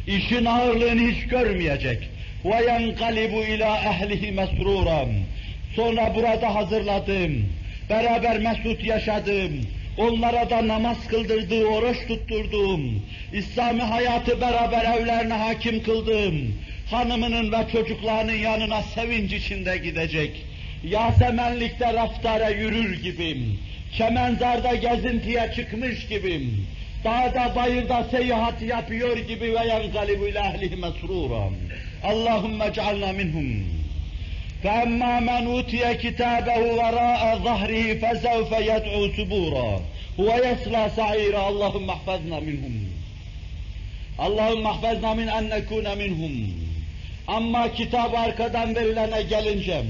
[0.06, 2.08] işin ağırlığını hiç görmeyecek.
[2.44, 5.08] Ve yenkalibu ila ehlihi mesruram.
[5.76, 7.46] Sonra burada hazırladığım,
[7.90, 9.52] beraber mesut yaşadığım,
[9.98, 13.02] onlara da namaz kıldırdığı, oruç tutturduğum,
[13.32, 16.54] İslami hayatı beraber evlerine hakim kıldığım,
[16.90, 20.46] hanımının ve çocuklarının yanına sevinç içinde gidecek.
[20.84, 23.58] Yasemenlikte raftara yürür gibiyim.
[23.92, 26.66] Kemenzarda gezintiye çıkmış gibiyim
[27.05, 31.53] Dağda bayırda seyahat yapıyor gibi ve yengalibu ile ehlihi mesruran.
[32.03, 33.81] Allahümme cealna minhum.
[34.63, 39.71] فَأَمَّا مَنْ اُوتِيَ كِتَابَهُ وَرَاءَ ظَهْرِهِ فَسَوْفَ يَدْعُوا سُبُورًا
[40.27, 42.75] وَيَصْلَى سَعِيرًا اللهم احفظنا منهم
[44.19, 46.35] اللهم احفظنا min en nekune minhum.
[47.27, 49.81] Ama kitap arkadan verilene gelince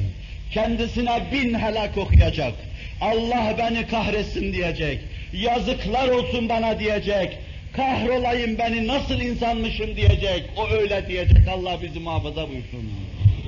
[0.52, 2.54] kendisine bin helak okuyacak.
[3.02, 5.00] Allah beni kahretsin diyecek.
[5.34, 7.38] Yazıklar olsun bana diyecek.
[7.74, 10.44] Kahrolayım beni nasıl insanmışım diyecek.
[10.58, 11.48] O öyle diyecek.
[11.48, 12.92] Allah bizi muhafaza buyursun.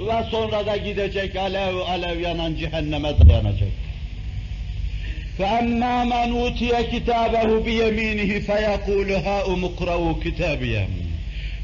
[0.07, 3.69] Ve sonra da gidecek alev alev yanan cehenneme dayanacak.
[5.39, 10.85] فَأَمَّا مَنْ اُوتِيَ كِتَابَهُ بِيَم۪ينِهِ فَيَقُولُ هَاُمُ اُقْرَوُ كِتَابِيَ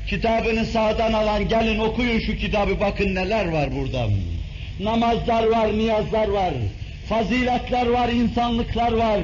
[0.07, 4.07] Kitabını sağdan alan gelin okuyun şu kitabı bakın neler var burada.
[4.79, 6.53] Namazlar var, niyazlar var,
[7.09, 9.19] faziletler var, insanlıklar var.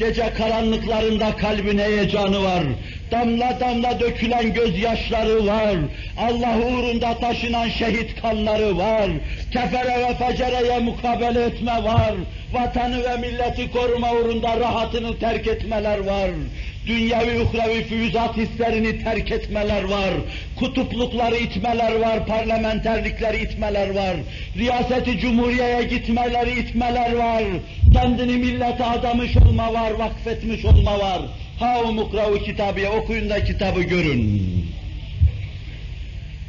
[0.00, 2.62] Gece karanlıklarında kalbin heyecanı var.
[3.10, 5.76] Damla damla dökülen gözyaşları var.
[6.18, 9.10] Allah uğrunda taşınan şehit kanları var.
[9.52, 12.14] Kefere ve fecereye mukabele etme var.
[12.52, 16.30] Vatanı ve milleti koruma uğrunda rahatını terk etmeler var.
[16.86, 20.10] Dünyevi uhrevi füyüzat hislerini terk etmeler var.
[20.56, 24.16] Kutuplukları itmeler var, parlamenterlikleri itmeler var.
[24.56, 27.44] Riyaseti cumhuriyeye gitmeleri itmeler var.
[27.92, 31.22] Kendini millete adamış olma var, vakfetmiş olma var.
[31.58, 34.42] Ha umukravu kitabıya okuyun da kitabı görün.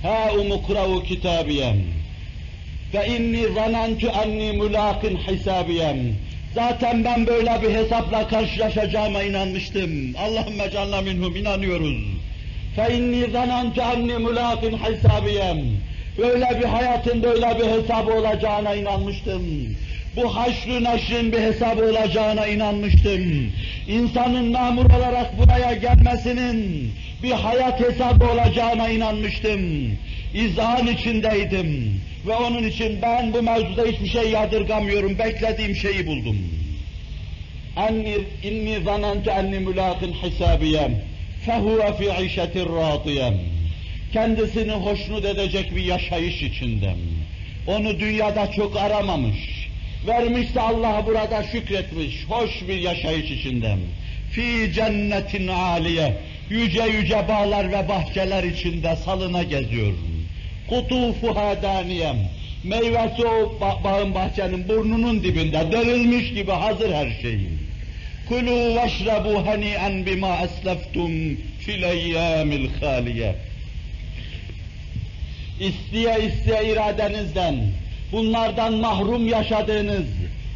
[0.04, 1.78] Ha umukravu kitabiyem.
[2.94, 5.98] Ve inni zanentu enni mulakin hisabiyem.
[6.56, 10.16] Zaten ben böyle bir hesapla karşılaşacağıma inanmıştım.
[10.18, 11.98] Allahümme canla minhum inanıyoruz.
[12.92, 15.58] İnni zanentu enni mulakin hisabiyem.
[16.18, 19.42] Böyle bir hayatın böyle bir hesabı olacağına inanmıştım.
[20.16, 23.52] Bu haşrı neşrin bir hesabı olacağına inanmıştım.
[23.88, 26.92] İnsanın memur olarak buraya gelmesinin
[27.24, 29.62] bir hayat hesabı olacağına inanmıştım.
[30.34, 32.02] İzan içindeydim.
[32.28, 36.38] Ve onun için ben bu mevzuda hiçbir şey yadırgamıyorum, beklediğim şeyi buldum.
[37.78, 41.02] Enni inni zanentu enni mulakin hisabiyem
[41.46, 43.38] fehuve fi işetir radiyem.
[44.14, 46.94] Kendisini hoşnut edecek bir yaşayış içinde.
[47.68, 49.70] Onu dünyada çok aramamış.
[50.08, 53.76] Vermişse Allah burada şükretmiş, hoş bir yaşayış içinde.
[54.32, 56.18] Fi cennetin aliye,
[56.50, 59.94] yüce yüce bağlar ve bahçeler içinde salına geziyor.
[60.72, 62.18] Kutufuha daniyem,
[62.64, 67.40] meyvesi o bağın bahçenin burnunun dibinde, derilmiş gibi hazır her şey.
[68.30, 71.12] Kulu veşrabu hani'en bima esleftum
[71.60, 73.36] fil eyyamil haliye.
[75.60, 77.56] İsteye isteye iradenizden,
[78.12, 80.06] bunlardan mahrum yaşadığınız,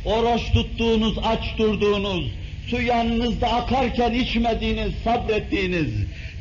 [0.06, 2.32] oruç tuttuğunuz, aç durduğunuz,
[2.70, 5.92] su yanınızda akarken içmediğiniz, sabrettiğiniz,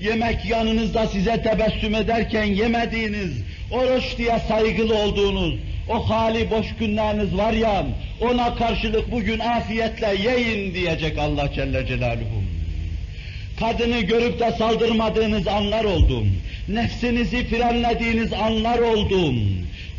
[0.00, 3.32] yemek yanınızda size tebessüm ederken yemediğiniz,
[3.74, 5.54] oruç diye saygılı olduğunuz,
[5.88, 7.86] o hali boş günleriniz var ya,
[8.20, 12.44] ona karşılık bugün afiyetle yiyin diyecek Allah Celle Celaluhu.
[13.60, 16.28] Kadını görüp de saldırmadığınız anlar oldum.
[16.68, 19.34] Nefsinizi frenlediğiniz anlar oldum.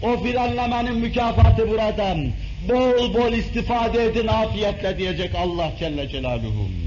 [0.04, 2.28] O frenlemenin mükafatı buradan.
[2.70, 6.85] Bol bol istifade edin afiyetle diyecek Allah Celle Celaluhu.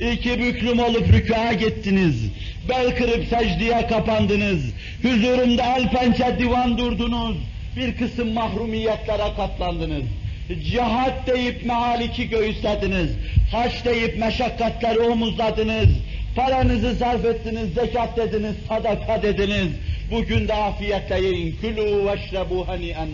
[0.00, 2.30] İki büklüm olup rükûa gittiniz.
[2.68, 4.64] Bel kırıp secdeye kapandınız.
[5.02, 7.36] Huzurumda el pençe divan durdunuz.
[7.76, 10.04] Bir kısım mahrumiyetlere katlandınız.
[10.70, 13.10] Cihat deyip mehaliki göğüslediniz.
[13.52, 15.88] Haç deyip meşakkatleri omuzladınız.
[16.36, 19.68] Paranızı sarf ettiniz, zekat dediniz, sadaka dediniz.
[20.10, 21.56] Bugün de afiyetle yiyin.
[21.60, 23.08] Külü veşrebu hani'en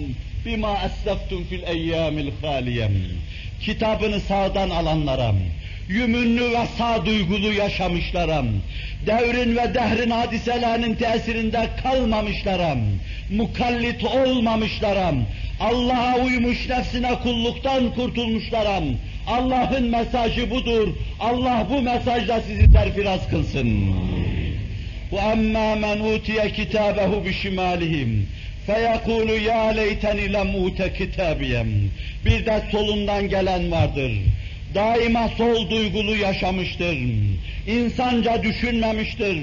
[0.46, 2.92] bima esleftum fil eyyamil haliyem.
[3.60, 5.32] Kitabını sağdan alanlara,
[5.89, 8.43] yümünlü ve sağduygulu yaşamışlara,
[9.05, 12.75] devrin ve dehrin hadiselerinin tesirinde kalmamışlara,
[13.29, 15.13] mukallit olmamışlara,
[15.59, 18.81] Allah'a uymuş nefsine kulluktan kurtulmuşlara,
[19.27, 20.87] Allah'ın mesajı budur,
[21.19, 23.93] Allah bu mesajla sizi terfiraz kılsın.
[25.11, 28.09] وَأَمَّا مَنْ اُوتِيَ كِتَابَهُ بِشِمَالِهِمْ
[28.67, 31.67] فَيَقُولُ يَا لَيْتَنِ لَمْ اُوتَ كِتَابِيَمْ
[32.25, 34.11] Bir de solundan gelen vardır.
[34.74, 36.98] Daima sol duygulu yaşamıştır.
[37.66, 39.38] İnsanca düşünmemiştir.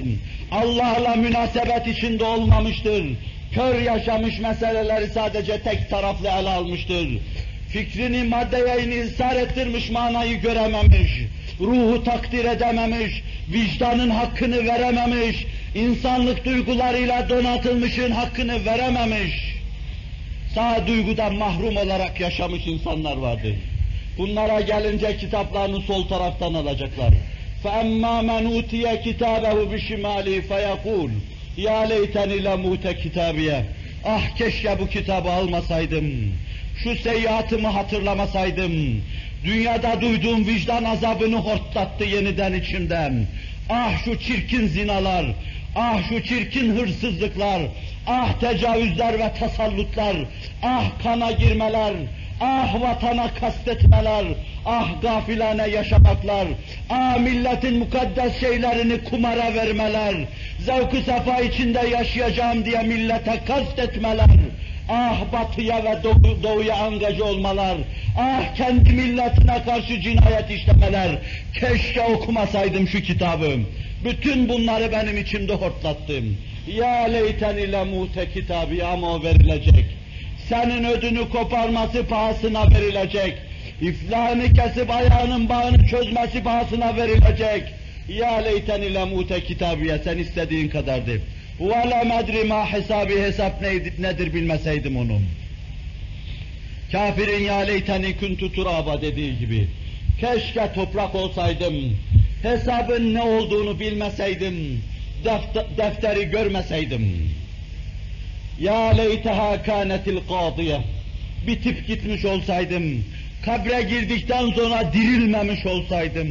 [0.51, 3.05] Allah'la münasebet içinde olmamıştır.
[3.53, 7.07] Kör yaşamış meseleleri sadece tek taraflı ele almıştır.
[7.69, 11.11] Fikrini maddeye inhisar ettirmiş manayı görememiş.
[11.59, 13.23] Ruhu takdir edememiş,
[13.53, 19.55] vicdanın hakkını verememiş, insanlık duygularıyla donatılmışın hakkını verememiş.
[20.55, 23.55] Sağ duygudan mahrum olarak yaşamış insanlar vardır.
[24.20, 27.14] Bunlara gelince kitaplarını sol taraftan alacaklar.
[27.64, 31.11] فَاَمَّا مَنْ اُوتِيَ كِتَابَهُ بِشِمَالِهِ فَيَقُولُ
[31.66, 33.62] يَا لَيْتَنِ لَمُوتَ كِتَابِيَ
[34.05, 36.32] Ah keşke bu kitabı almasaydım.
[36.82, 39.03] Şu seyyiatımı hatırlamasaydım.
[39.44, 43.26] Dünyada duyduğum vicdan azabını hortlattı yeniden içimden.
[43.70, 45.26] Ah şu çirkin zinalar,
[45.76, 47.62] ah şu çirkin hırsızlıklar,
[48.07, 50.16] ah tecavüzler ve tasallutlar,
[50.62, 51.92] ah kana girmeler,
[52.41, 54.25] ah vatana kastetmeler,
[54.65, 56.47] ah gafilane yaşamaklar,
[56.89, 60.15] ah milletin mukaddes şeylerini kumara vermeler,
[60.59, 64.29] zevk-ı sefa içinde yaşayacağım diye millete kastetmeler,
[64.89, 67.77] ah batıya ve doğu, doğuya angaja olmalar,
[68.17, 71.09] ah kendi milletine karşı cinayet işlemeler,
[71.53, 73.51] keşke okumasaydım şu kitabı.
[74.05, 76.37] Bütün bunları benim içimde hortlattım.
[76.67, 80.01] Ya leyteni lemute kitabı ama o verilecek
[80.52, 83.38] senin ödünü koparması pahasına verilecek.
[83.82, 87.64] İflahını kesip ayağının bağını çözmesi pahasına verilecek.
[88.10, 91.18] Ya leyteni lemute kitabiye sen istediğin kadar de.
[91.60, 95.22] Ve la medri ma hesabı hesap neydi, nedir bilmeseydim onun.
[96.91, 99.68] Kafirin ya leyteni kuntu turaba dediği gibi.
[100.20, 101.97] Keşke toprak olsaydım.
[102.43, 104.82] Hesabın ne olduğunu bilmeseydim.
[105.26, 107.32] Defter, defteri görmeseydim.
[108.62, 110.82] Ya leyteha kânetil kâdiye.
[111.47, 113.03] Bitip gitmiş olsaydım,
[113.45, 116.28] kabre girdikten sonra dirilmemiş olsaydım,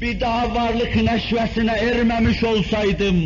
[0.00, 3.16] bir daha varlık neşvesine ermemiş olsaydım,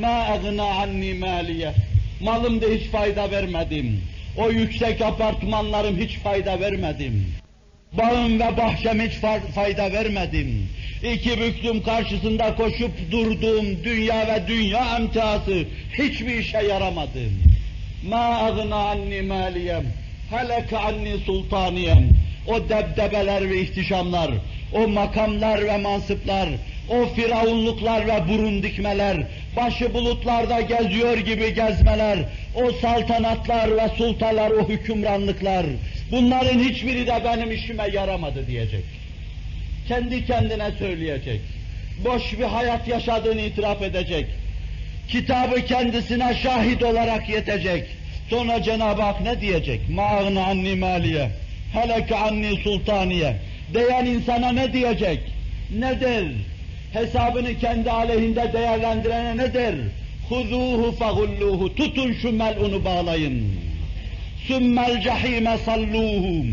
[0.00, 1.72] ma agna anni maliye.
[2.20, 4.00] Malımda hiç fayda vermedim.
[4.36, 7.26] O yüksek apartmanlarım hiç fayda vermedim.
[7.98, 9.12] Bağım ve bahçem hiç
[9.54, 10.68] fayda vermedim.
[11.12, 15.64] İki büklüm karşısında koşup durduğum dünya ve dünya emtiyası
[15.98, 17.22] hiçbir işe yaramadı.
[18.08, 19.84] Ma agna anni maliyem,
[20.30, 22.08] heleke anni sultaniyem.
[22.46, 24.30] O debdebeler ve ihtişamlar,
[24.72, 26.48] o makamlar ve mansıplar,
[26.88, 29.16] o firavunluklar ve burun dikmeler,
[29.56, 32.18] başı bulutlarda geziyor gibi gezmeler,
[32.54, 35.66] o saltanatlar ve sultalar, o hükümranlıklar,
[36.10, 38.84] bunların hiçbiri de benim işime yaramadı diyecek.
[39.88, 41.40] Kendi kendine söyleyecek.
[42.04, 44.26] Boş bir hayat yaşadığını itiraf edecek.
[45.08, 47.84] Kitabı kendisine şahit olarak yetecek.
[48.30, 49.80] Sonra Cenab-ı Hak ne diyecek?
[49.90, 51.30] Ma'agna anni maliye,
[51.72, 53.36] heleke anni sultaniye.
[53.74, 55.20] Diyen insana ne diyecek?
[55.78, 56.24] Ne der?
[56.96, 59.74] hesabını kendi aleyhinde değerlendirene ne der?
[60.28, 61.74] Huzuhu fagulluhu.
[61.74, 63.42] Tutun şu melunu bağlayın.
[64.46, 66.44] Sümmel cehime salluhu.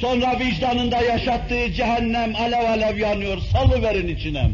[0.00, 3.38] Sonra vicdanında yaşattığı cehennem alev alev yanıyor.
[3.52, 4.50] Salıverin içine.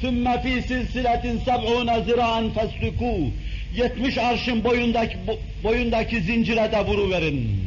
[0.00, 3.30] Sümme fi silsiletin seb'une zira'an fesluku.
[3.76, 5.16] 70 arşın boyundaki,
[5.64, 7.60] boyundaki zincire de vuruverin.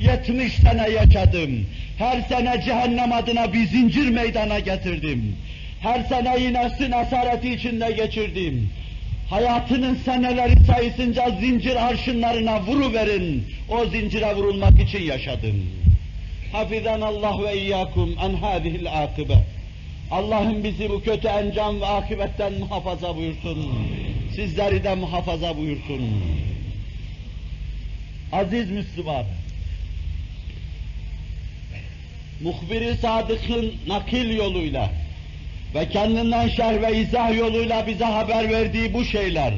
[0.00, 1.66] 70 sene yaşadım.
[1.98, 5.36] Her sene cehennem adına bir zincir meydana getirdim.
[5.84, 8.70] Her seneyi nefsin esareti içinde geçirdim.
[9.30, 13.44] Hayatının seneleri sayısınca zincir arşınlarına vuruverin.
[13.68, 15.66] O zincire vurulmak için yaşadım.
[16.52, 19.34] Hafizan Allah ve iyyakum en hadihil akibe.
[20.10, 23.72] Allah'ım bizi bu kötü encam ve akibetten muhafaza buyursun.
[24.34, 26.10] Sizleri de muhafaza buyursun.
[28.32, 29.24] Aziz Müslüman,
[32.40, 35.03] muhbiri sadıkın nakil yoluyla
[35.74, 39.54] ve kendinden şerh ve izah yoluyla bize haber verdiği bu şeyler,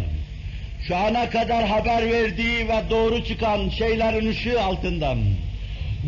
[0.88, 5.18] şu ana kadar haber verdiği ve doğru çıkan şeylerin ışığı altından,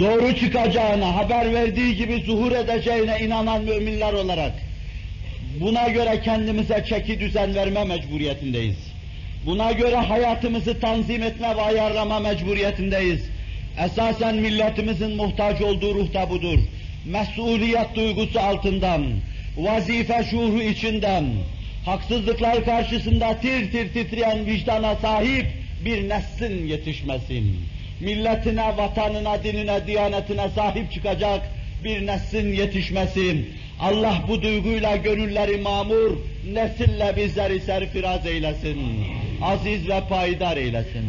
[0.00, 4.52] doğru çıkacağına, haber verdiği gibi zuhur edeceğine inanan müminler olarak,
[5.61, 8.76] Buna göre kendimize çeki düzen verme mecburiyetindeyiz.
[9.46, 13.20] Buna göre hayatımızı tanzim etme ve ayarlama mecburiyetindeyiz.
[13.84, 16.59] Esasen milletimizin muhtaç olduğu ruh da budur.
[17.06, 19.02] Mesuliyet duygusu altından,
[19.59, 21.24] vazife şuuru içinden,
[21.84, 25.46] haksızlıklar karşısında tir tir titreyen vicdana sahip
[25.84, 27.56] bir neslin yetişmesin.
[28.00, 31.42] Milletine, vatanına, dinine, diyanetine sahip çıkacak
[31.84, 33.48] bir neslin yetişmesin.
[33.80, 36.16] Allah bu duyguyla gönülleri mamur,
[36.52, 38.78] nesille bizleri serfiraz eylesin.
[39.42, 41.04] Aziz ve payidar eylesin.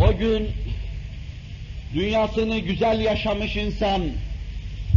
[0.00, 0.48] O gün
[1.94, 4.02] dünyasını güzel yaşamış insan,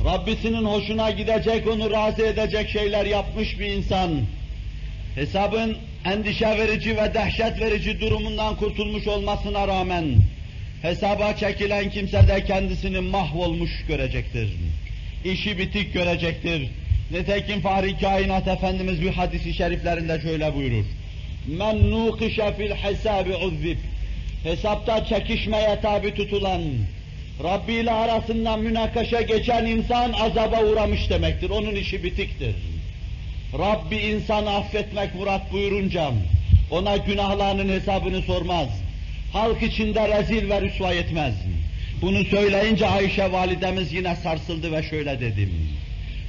[0.05, 4.11] Rabbisinin hoşuna gidecek, onu razı edecek şeyler yapmış bir insan,
[5.15, 10.05] hesabın endişe verici ve dehşet verici durumundan kurtulmuş olmasına rağmen,
[10.81, 14.53] hesaba çekilen kimse de kendisini mahvolmuş görecektir.
[15.25, 16.69] İşi bitik görecektir.
[17.11, 20.85] Nitekim Fahri Kainat Efendimiz bir hadisi şeriflerinde şöyle buyurur.
[21.47, 23.77] Men nukişe fil hesabi uzzib.
[24.43, 26.61] Hesapta çekişmeye tabi tutulan,
[27.43, 31.49] Rabbi ile arasından münakaşa geçen insan azaba uğramış demektir.
[31.49, 32.55] Onun işi bitiktir.
[33.59, 36.11] Rabbi insanı affetmek murat buyurunca
[36.71, 38.67] ona günahlarının hesabını sormaz.
[39.33, 41.33] Halk içinde rezil ve rüsva etmez.
[42.01, 45.51] Bunu söyleyince Ayşe validemiz yine sarsıldı ve şöyle dedim.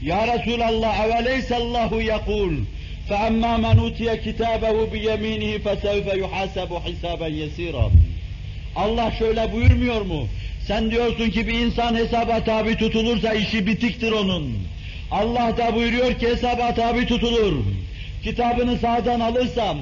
[0.02, 2.52] Ya Resulallah eveleyse Allahu yekul
[3.09, 7.89] فَأَمَّا مَنْ اُوتِيَ كِتَابَهُ بِيَم۪ينِهِ فَسَوْفَ يُحَاسَبُ حِسَابًا يَس۪يرًا
[8.75, 10.27] Allah şöyle buyurmuyor mu?
[10.67, 14.57] Sen diyorsun ki bir insan hesaba tabi tutulursa işi bitiktir onun.
[15.11, 17.53] Allah da buyuruyor ki hesaba tabi tutulur.
[18.23, 19.77] Kitabını sağdan alırsam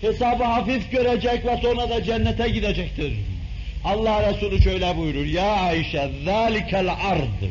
[0.00, 3.12] hesabı hafif görecek ve sonra da cennete gidecektir.
[3.84, 5.24] Allah Resulü şöyle buyurur.
[5.24, 7.48] Ya Ayşe, ذَٰلِكَ الْعَرْضِ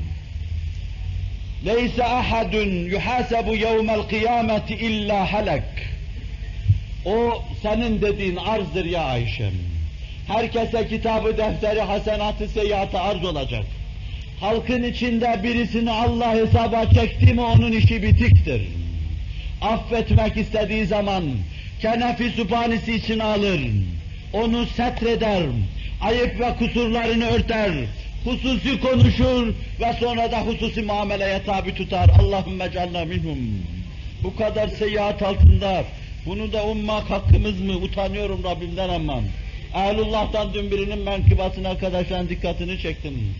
[1.66, 2.54] لَيْسَ أَحَدٌ
[2.94, 5.62] يُحَاسَبُ يَوْمَ الْقِيَامَةِ اِلَّا هَلَكٍ
[7.06, 9.54] O senin dediğin arzdır ya Ayşem.
[10.28, 13.66] Herkese kitabı, defteri, hasenatı, seyyiatı arz olacak.
[14.40, 18.62] Halkın içinde birisini Allah hesaba çekti mi onun işi bitiktir.
[19.62, 21.24] Affetmek istediği zaman
[21.82, 23.62] kenefi süphanisi için alır.
[24.34, 25.44] Onu setreder.
[26.02, 27.72] Ayıp ve kusurlarını örter.
[28.25, 29.47] Hususi konuşur
[29.81, 32.11] ve sonra da hususi muameleye tabi tutar.
[32.21, 33.39] Allahümme canna minhum.
[34.23, 35.85] Bu kadar seyyiat altında
[36.27, 37.73] bunu da ummak hakkımız mı?
[37.73, 39.25] Utanıyorum Rabbimden aman.
[39.75, 43.35] Ehlullah'tan dün birinin menkıbasına arkadaşların dikkatini çektim.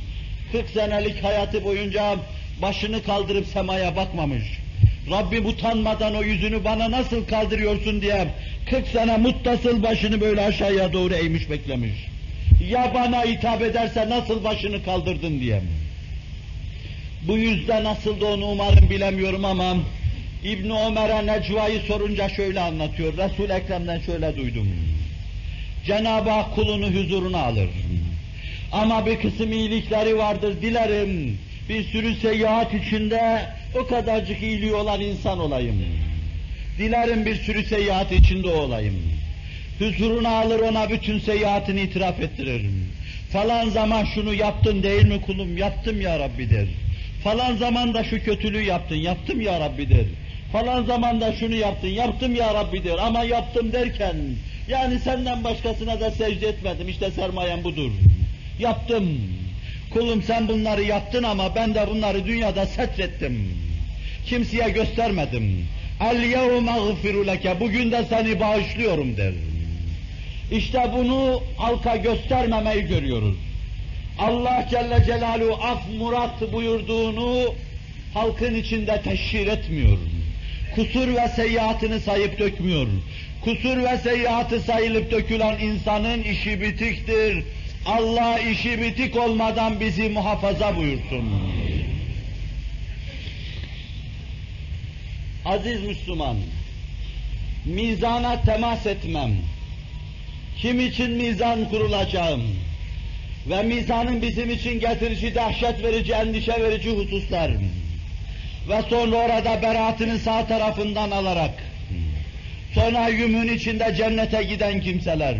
[0.53, 2.17] 40 senelik hayatı boyunca
[2.63, 4.45] başını kaldırıp semaya bakmamış.
[5.11, 8.29] Rabbim utanmadan o yüzünü bana nasıl kaldırıyorsun diye
[8.71, 12.12] 40 sene muttasıl başını böyle aşağıya doğru eğmiş beklemiş.
[12.69, 15.63] Ya bana hitap ederse nasıl başını kaldırdın diye.
[17.29, 19.77] Bu yüzde nasıl da onu umarım bilemiyorum ama
[20.45, 23.17] İbn Ömer'e Necva'yı sorunca şöyle anlatıyor.
[23.17, 24.69] Resul Ekrem'den şöyle duydum.
[25.87, 27.69] Cenab-ı Hak kulunu huzuruna alır.
[28.73, 31.39] Ama bir kısım iyilikleri vardır, dilerim
[31.69, 33.47] bir sürü seyahat içinde
[33.81, 35.85] o kadarcık iyiliği olan insan olayım.
[36.79, 39.12] Dilerim bir sürü seyahat içinde olayım.
[39.83, 42.67] Huzuruna alır ona bütün seyahatini itiraf ettirir.
[43.33, 45.57] Falan zaman şunu yaptın değil mi kulum?
[45.57, 46.67] Yaptım ya Rabbi der.
[47.25, 50.05] Falan zamanda şu kötülüğü yaptın, yaptım ya Rabbi der.
[50.53, 52.99] Falan zamanda şunu yaptın, yaptım ya Rabbi der.
[52.99, 54.17] Ama yaptım derken,
[54.69, 57.91] yani senden başkasına da secde etmedim, işte sermayem budur.
[58.59, 59.19] Yaptım.
[59.93, 63.59] Kulum sen bunları yaptın ama ben de bunları dünyada setrettim.
[64.27, 65.67] Kimseye göstermedim.
[66.01, 69.33] El yevme gıfiru leke, bugün de seni bağışlıyorum der.
[70.53, 73.37] İşte bunu halka göstermemeyi görüyoruz.
[74.19, 77.55] Allah Celle Celaluhu af murat buyurduğunu
[78.15, 79.99] halkın içinde teşhir etmiyor.
[80.75, 82.87] Kusur ve seyyiatını sayıp dökmüyor.
[83.45, 87.45] Kusur ve seyyiatı sayılıp dökülen insanın işi bitiktir.
[87.87, 91.25] Allah işi bitik olmadan bizi muhafaza buyursun.
[95.45, 96.37] Aziz Müslüman,
[97.65, 99.31] mizana temas etmem,
[100.63, 102.43] kim için mizan kurulacağım?
[103.47, 107.51] Ve mizanın bizim için getirici dehşet verici, endişe verici hususlar.
[108.69, 111.51] Ve sonra orada beraatını sağ tarafından alarak
[112.75, 115.35] sonra yümün içinde cennete giden kimseler.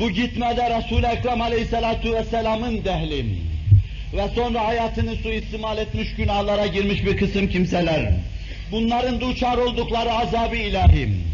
[0.00, 3.40] Bu gitmede Resul-i Ekrem Aleyhisselatu Vesselam'ın dehlim.
[4.12, 8.12] Ve sonra hayatını suistimal etmiş günahlara girmiş bir kısım kimseler.
[8.72, 11.25] Bunların duçar oldukları azabı ilahim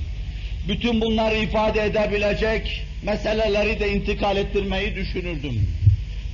[0.69, 5.69] bütün bunları ifade edebilecek meseleleri de intikal ettirmeyi düşünürdüm.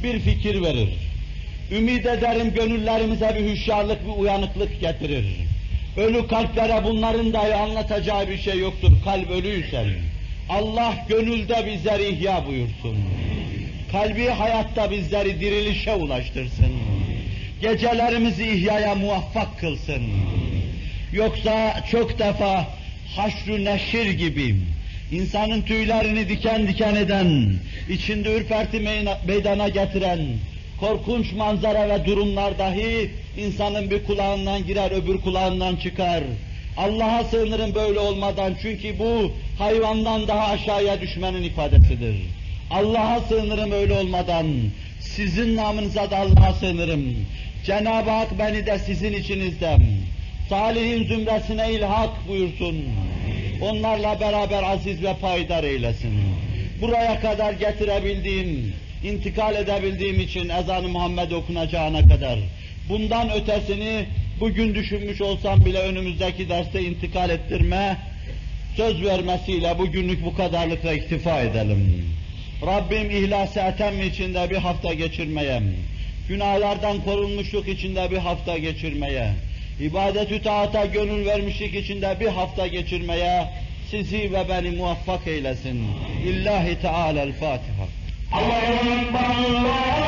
[0.03, 0.89] Bir fikir verir.
[1.71, 5.25] Ümid ederim gönüllerimize bir hüşyarlık, bir uyanıklık getirir.
[5.97, 8.93] Ölü kalplere bunların dahi anlatacağı bir şey yoktur.
[9.05, 9.87] Kalp ölüysen.
[10.49, 12.97] Allah gönülde bizleri ihya buyursun.
[13.93, 16.73] Kalbi hayatta bizleri dirilişe ulaştırsın.
[17.61, 20.03] Gecelerimizi ihyaya muvaffak kılsın.
[21.13, 22.78] Yoksa çok defa
[23.17, 24.57] haşru neşir gibi
[25.13, 27.53] insanın tüylerini diken diken eden,
[27.89, 28.81] içinde ürperti
[29.27, 30.21] meydana getiren,
[30.81, 36.23] korkunç manzara ve durumlar dahi insanın bir kulağından girer, öbür kulağından çıkar.
[36.77, 42.17] Allah'a sığınırım böyle olmadan çünkü bu hayvandan daha aşağıya düşmenin ifadesidir.
[42.71, 44.47] Allah'a sığınırım öyle olmadan,
[45.01, 47.15] sizin namınıza da Allah'a sığınırım.
[47.67, 49.83] Cenab-ı Hak beni de sizin içinizden,
[50.49, 52.85] salihin zümresine ilhak buyursun.
[53.61, 56.13] Onlarla beraber aziz ve payidar eylesin.
[56.81, 58.75] Buraya kadar getirebildiğim,
[59.05, 62.39] intikal edebildiğim için ezan-ı Muhammed okunacağına kadar,
[62.89, 64.05] bundan ötesini
[64.41, 67.97] bugün düşünmüş olsam bile önümüzdeki derste intikal ettirme,
[68.77, 72.05] söz vermesiyle bugünlük bu kadarlıkla iktifa edelim.
[72.67, 75.63] Rabbim ihlas-ı etem içinde bir hafta geçirmeye,
[76.29, 79.33] günahlardan korunmuşluk içinde bir hafta geçirmeye,
[79.81, 83.49] ibadet-ü taata gönül vermişlik içinde bir hafta geçirmeye
[83.91, 85.85] sizi ve beni muvaffak eylesin.
[86.25, 87.87] İllahi Teala'l-Fatiha.
[88.33, 90.08] Allahu Ekber, Allahu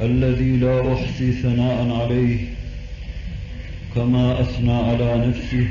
[0.00, 2.38] الذي لا أحصي ثناء عليه
[3.94, 5.66] كما أثنى على نفسه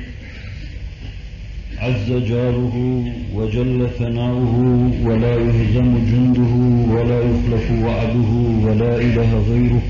[1.77, 4.55] عز جاره وجل ثناؤه
[5.03, 6.53] ولا يهزم جنده
[6.95, 8.31] ولا يخلف وعده
[8.63, 9.81] ولا إله غيره.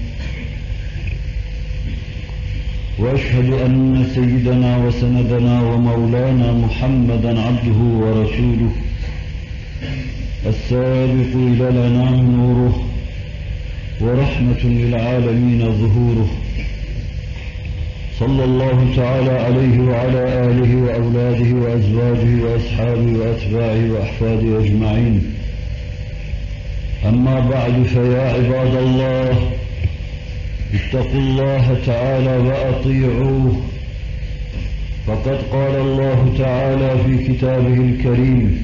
[3.00, 8.72] وأشهد أن سيدنا وسندنا ومولانا محمدا عبده ورسوله
[10.46, 12.87] السابق إلى الأنام نوره
[14.02, 16.30] ورحمة للعالمين ظهوره.
[18.20, 25.34] صلى الله تعالى عليه وعلى آله وأولاده وأزواجه وأصحابه وأتباعه وأحفاده أجمعين.
[27.06, 29.30] أما بعد فيا عباد الله
[30.74, 33.62] اتقوا الله تعالى وأطيعوه.
[35.08, 38.64] فقد قال الله تعالى في كتابه الكريم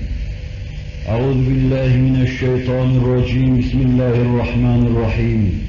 [1.09, 3.59] أعوذ بالله من الشيطان الرجيم.
[3.59, 5.61] بسم الله الرحمن الرحيم.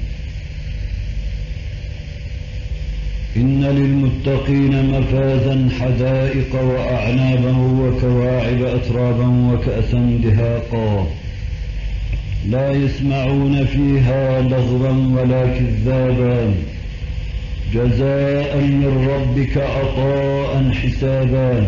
[3.37, 11.07] إن للمتقين مفازا حدائق وأعنابا وكواعب أترابا وكأسا دهاقا.
[12.49, 16.53] لا يسمعون فيها لغوا ولا كذابا.
[17.73, 21.67] جزاء من ربك عطاء حسابا.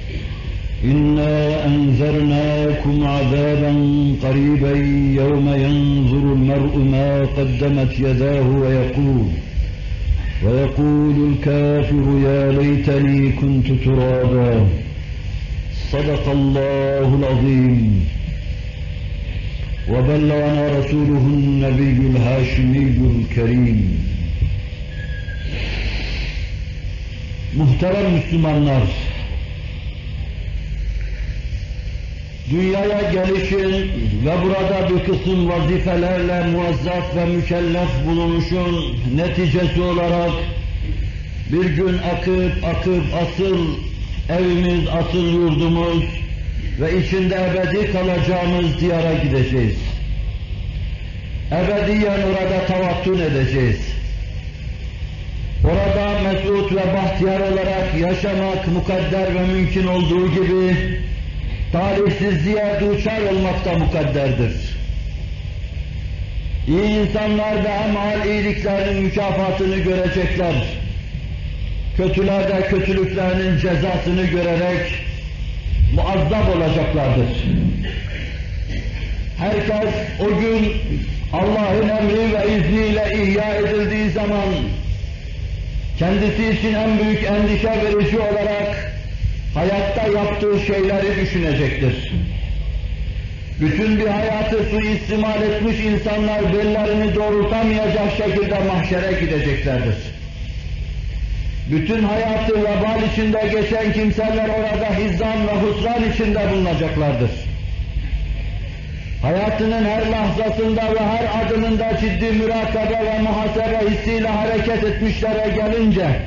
[0.83, 3.73] إنا أنذرناكم عذابا
[4.23, 4.71] قريبا
[5.21, 9.27] يوم ينظر المرء ما قدمت يداه ويقول
[10.45, 14.67] ويقول الكافر يا ليتني كنت ترابا.
[15.91, 18.05] صدق الله العظيم.
[19.89, 22.83] وبلغنا رسوله النبي الهاشمي
[23.19, 23.79] الكريم.
[27.59, 28.83] Muhterem Müslümanlar,
[32.51, 33.91] dünyaya gelişin
[34.25, 40.31] ve burada bir kısım vazifelerle muazzaf ve mükellef bulunuşun neticesi olarak
[41.51, 43.57] bir gün akıp akıp asıl
[44.29, 46.03] evimiz, asıl yurdumuz
[46.81, 49.77] ve içinde ebedi kalacağımız diyara gideceğiz.
[51.51, 53.79] Ebediyen orada tavattun edeceğiz.
[55.65, 60.75] Orada mesut ve bahtiyar olarak yaşamak mukadder ve mümkün olduğu gibi
[61.71, 64.53] talihsizliğe duçar olmak da mukadderdir.
[66.67, 70.53] İyi insanlar da emal iyiliklerinin mükafatını görecekler.
[71.97, 75.05] Kötüler de kötülüklerinin cezasını görerek
[75.95, 77.43] muazzam olacaklardır.
[79.37, 80.73] Herkes o gün
[81.33, 84.49] Allah'ın emri ve izniyle ihya edildiği zaman
[85.99, 88.90] kendisi için en büyük endişe verici olarak
[89.53, 92.13] hayatta yaptığı şeyleri düşünecektir.
[93.61, 99.95] Bütün bir hayatı suistimal etmiş insanlar bellerini doğrultamayacak şekilde mahşere gideceklerdir.
[101.71, 107.31] Bütün hayatı vebal içinde geçen kimseler orada hizan ve husran içinde bulunacaklardır.
[109.21, 116.21] Hayatının her lahzasında ve her adımında ciddi mürakabe ve muhasebe hissiyle hareket etmişlere gelince,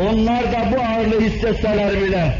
[0.00, 2.32] onlar da bu ağırlığı hissetseler bile,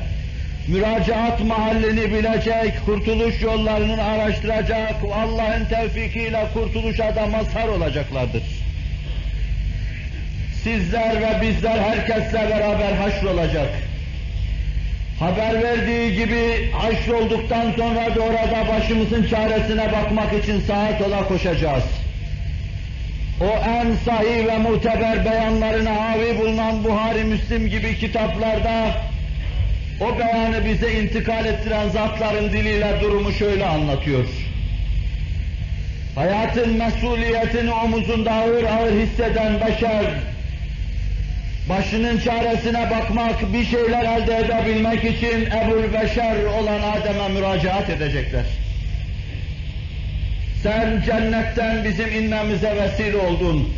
[0.69, 8.43] müracaat mahallini bilecek, kurtuluş yollarını araştıracak, Allah'ın tevfikiyle kurtuluşa da mazhar olacaklardır.
[10.65, 13.69] Sizler ve bizler herkesle beraber haşrolacak.
[15.21, 21.85] Haber verdiği gibi haşrolduktan sonra da orada başımızın çaresine bakmak için sağa sola koşacağız.
[23.41, 28.91] O en sahih ve muteber beyanlarına havi bulunan Buhari, Müslim gibi kitaplarda
[30.01, 34.25] o beyanı bize intikal ettiren zatların diliyle durumu şöyle anlatıyor.
[36.15, 40.05] Hayatın mesuliyetini omuzunda ağır ağır hisseden beşer,
[41.69, 48.45] başının çaresine bakmak, bir şeyler elde edebilmek için Ebul Beşer olan Adem'e müracaat edecekler.
[50.67, 53.69] Sen cennetten bizim inmemize vesile oldun.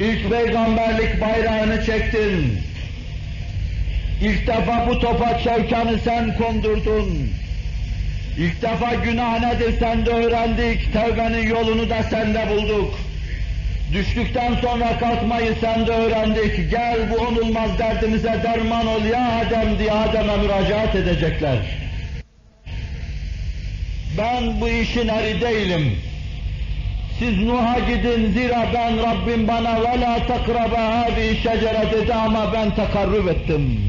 [0.00, 2.58] İlk peygamberlik bayrağını çektin.
[4.20, 7.30] İlk defa bu topa çevkanı sen kondurdun.
[8.38, 12.94] İlk defa günah nedir sen de öğrendik, tevbenin yolunu da sende bulduk.
[13.92, 16.70] Düştükten sonra kalkmayı sen de öğrendik.
[16.70, 21.81] Gel bu onulmaz derdimize derman ol ya Adem diye Adem'e müracaat edecekler.
[24.18, 25.96] Ben bu işin eri değilim.
[27.18, 32.74] Siz Nuh'a gidin zira ben Rabbim bana ve la takraba hadi şecere dedi ama ben
[32.74, 33.80] takarrub ettim.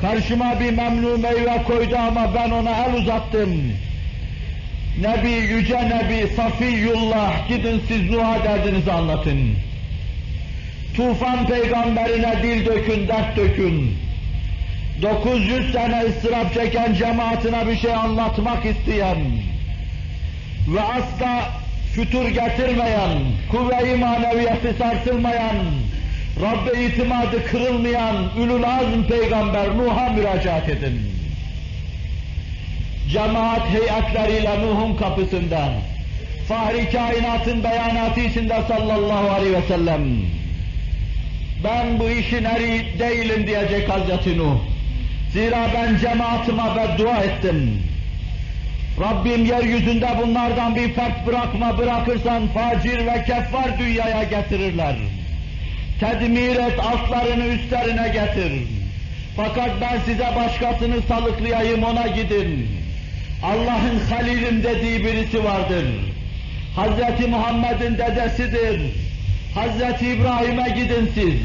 [0.00, 3.50] Karşıma bir memnu meyve koydu ama ben ona el uzattım.
[5.00, 9.54] Nebi, yüce Nebi, Safiyullah, gidin siz Nuh'a derdinizi anlatın.
[10.96, 13.94] Tufan peygamberine dil dökün, dert dökün.
[15.02, 19.18] 900 sene ıstırap çeken cemaatine bir şey anlatmak isteyen
[20.68, 21.48] ve asla
[21.94, 23.18] fütur getirmeyen,
[23.50, 25.56] kuvve-i maneviyeti sarsılmayan,
[26.42, 31.00] Rabbe itimadı kırılmayan Ülül Azm peygamber Nuh'a müracaat edin
[33.12, 35.72] cemaat heyetleriyle Nuh'un kapısından,
[36.48, 40.02] Fahri kainatın beyanatı içinde sallallahu aleyhi ve sellem,
[41.64, 44.69] ben bu işin eri değilim diyecek Hazreti Nuh.
[45.32, 47.82] Zira ben cemaatime beddua ettim.
[49.00, 54.96] Rabbim yeryüzünde bunlardan bir fert bırakma bırakırsan facir ve keffar dünyaya getirirler.
[56.00, 58.52] Tedmir et altlarını üstlerine getir.
[59.36, 62.68] Fakat ben size başkasını salıklayayım ona gidin.
[63.42, 65.86] Allah'ın halilim dediği birisi vardır.
[66.76, 68.80] Hazreti Muhammed'in dedesidir.
[69.54, 71.40] Hazreti İbrahim'e gidin siz.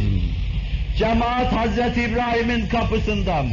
[0.97, 3.47] Cemaat Hazreti İbrahim'in kapısından.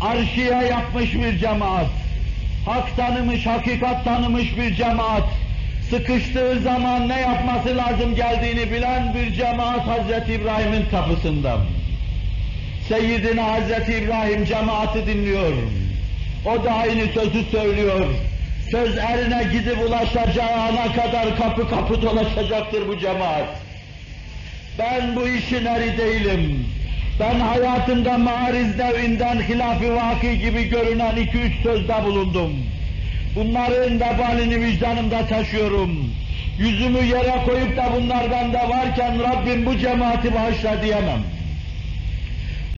[0.00, 1.86] Arşiye yapmış bir cemaat.
[2.66, 5.24] Hak tanımış, hakikat tanımış bir cemaat.
[5.90, 11.60] Sıkıştığı zaman ne yapması lazım geldiğini bilen bir cemaat Hazreti İbrahim'in kapısından.
[12.88, 15.52] Seyyidina Hazreti İbrahim cemaati dinliyor.
[16.46, 18.06] O da aynı sözü söylüyor.
[18.70, 23.48] Söz erine gidip ulaşacağına kadar kapı kapı dolaşacaktır bu cemaat.
[24.78, 26.66] Ben bu işin eri değilim.
[27.20, 32.52] Ben hayatımda mariz nevinden hilaf-ı vaki gibi görünen iki üç sözde bulundum.
[33.36, 36.14] Bunların vebalini vicdanımda taşıyorum.
[36.58, 41.22] Yüzümü yere koyup da bunlar bende varken Rabbim bu cemaati bağışla diyemem.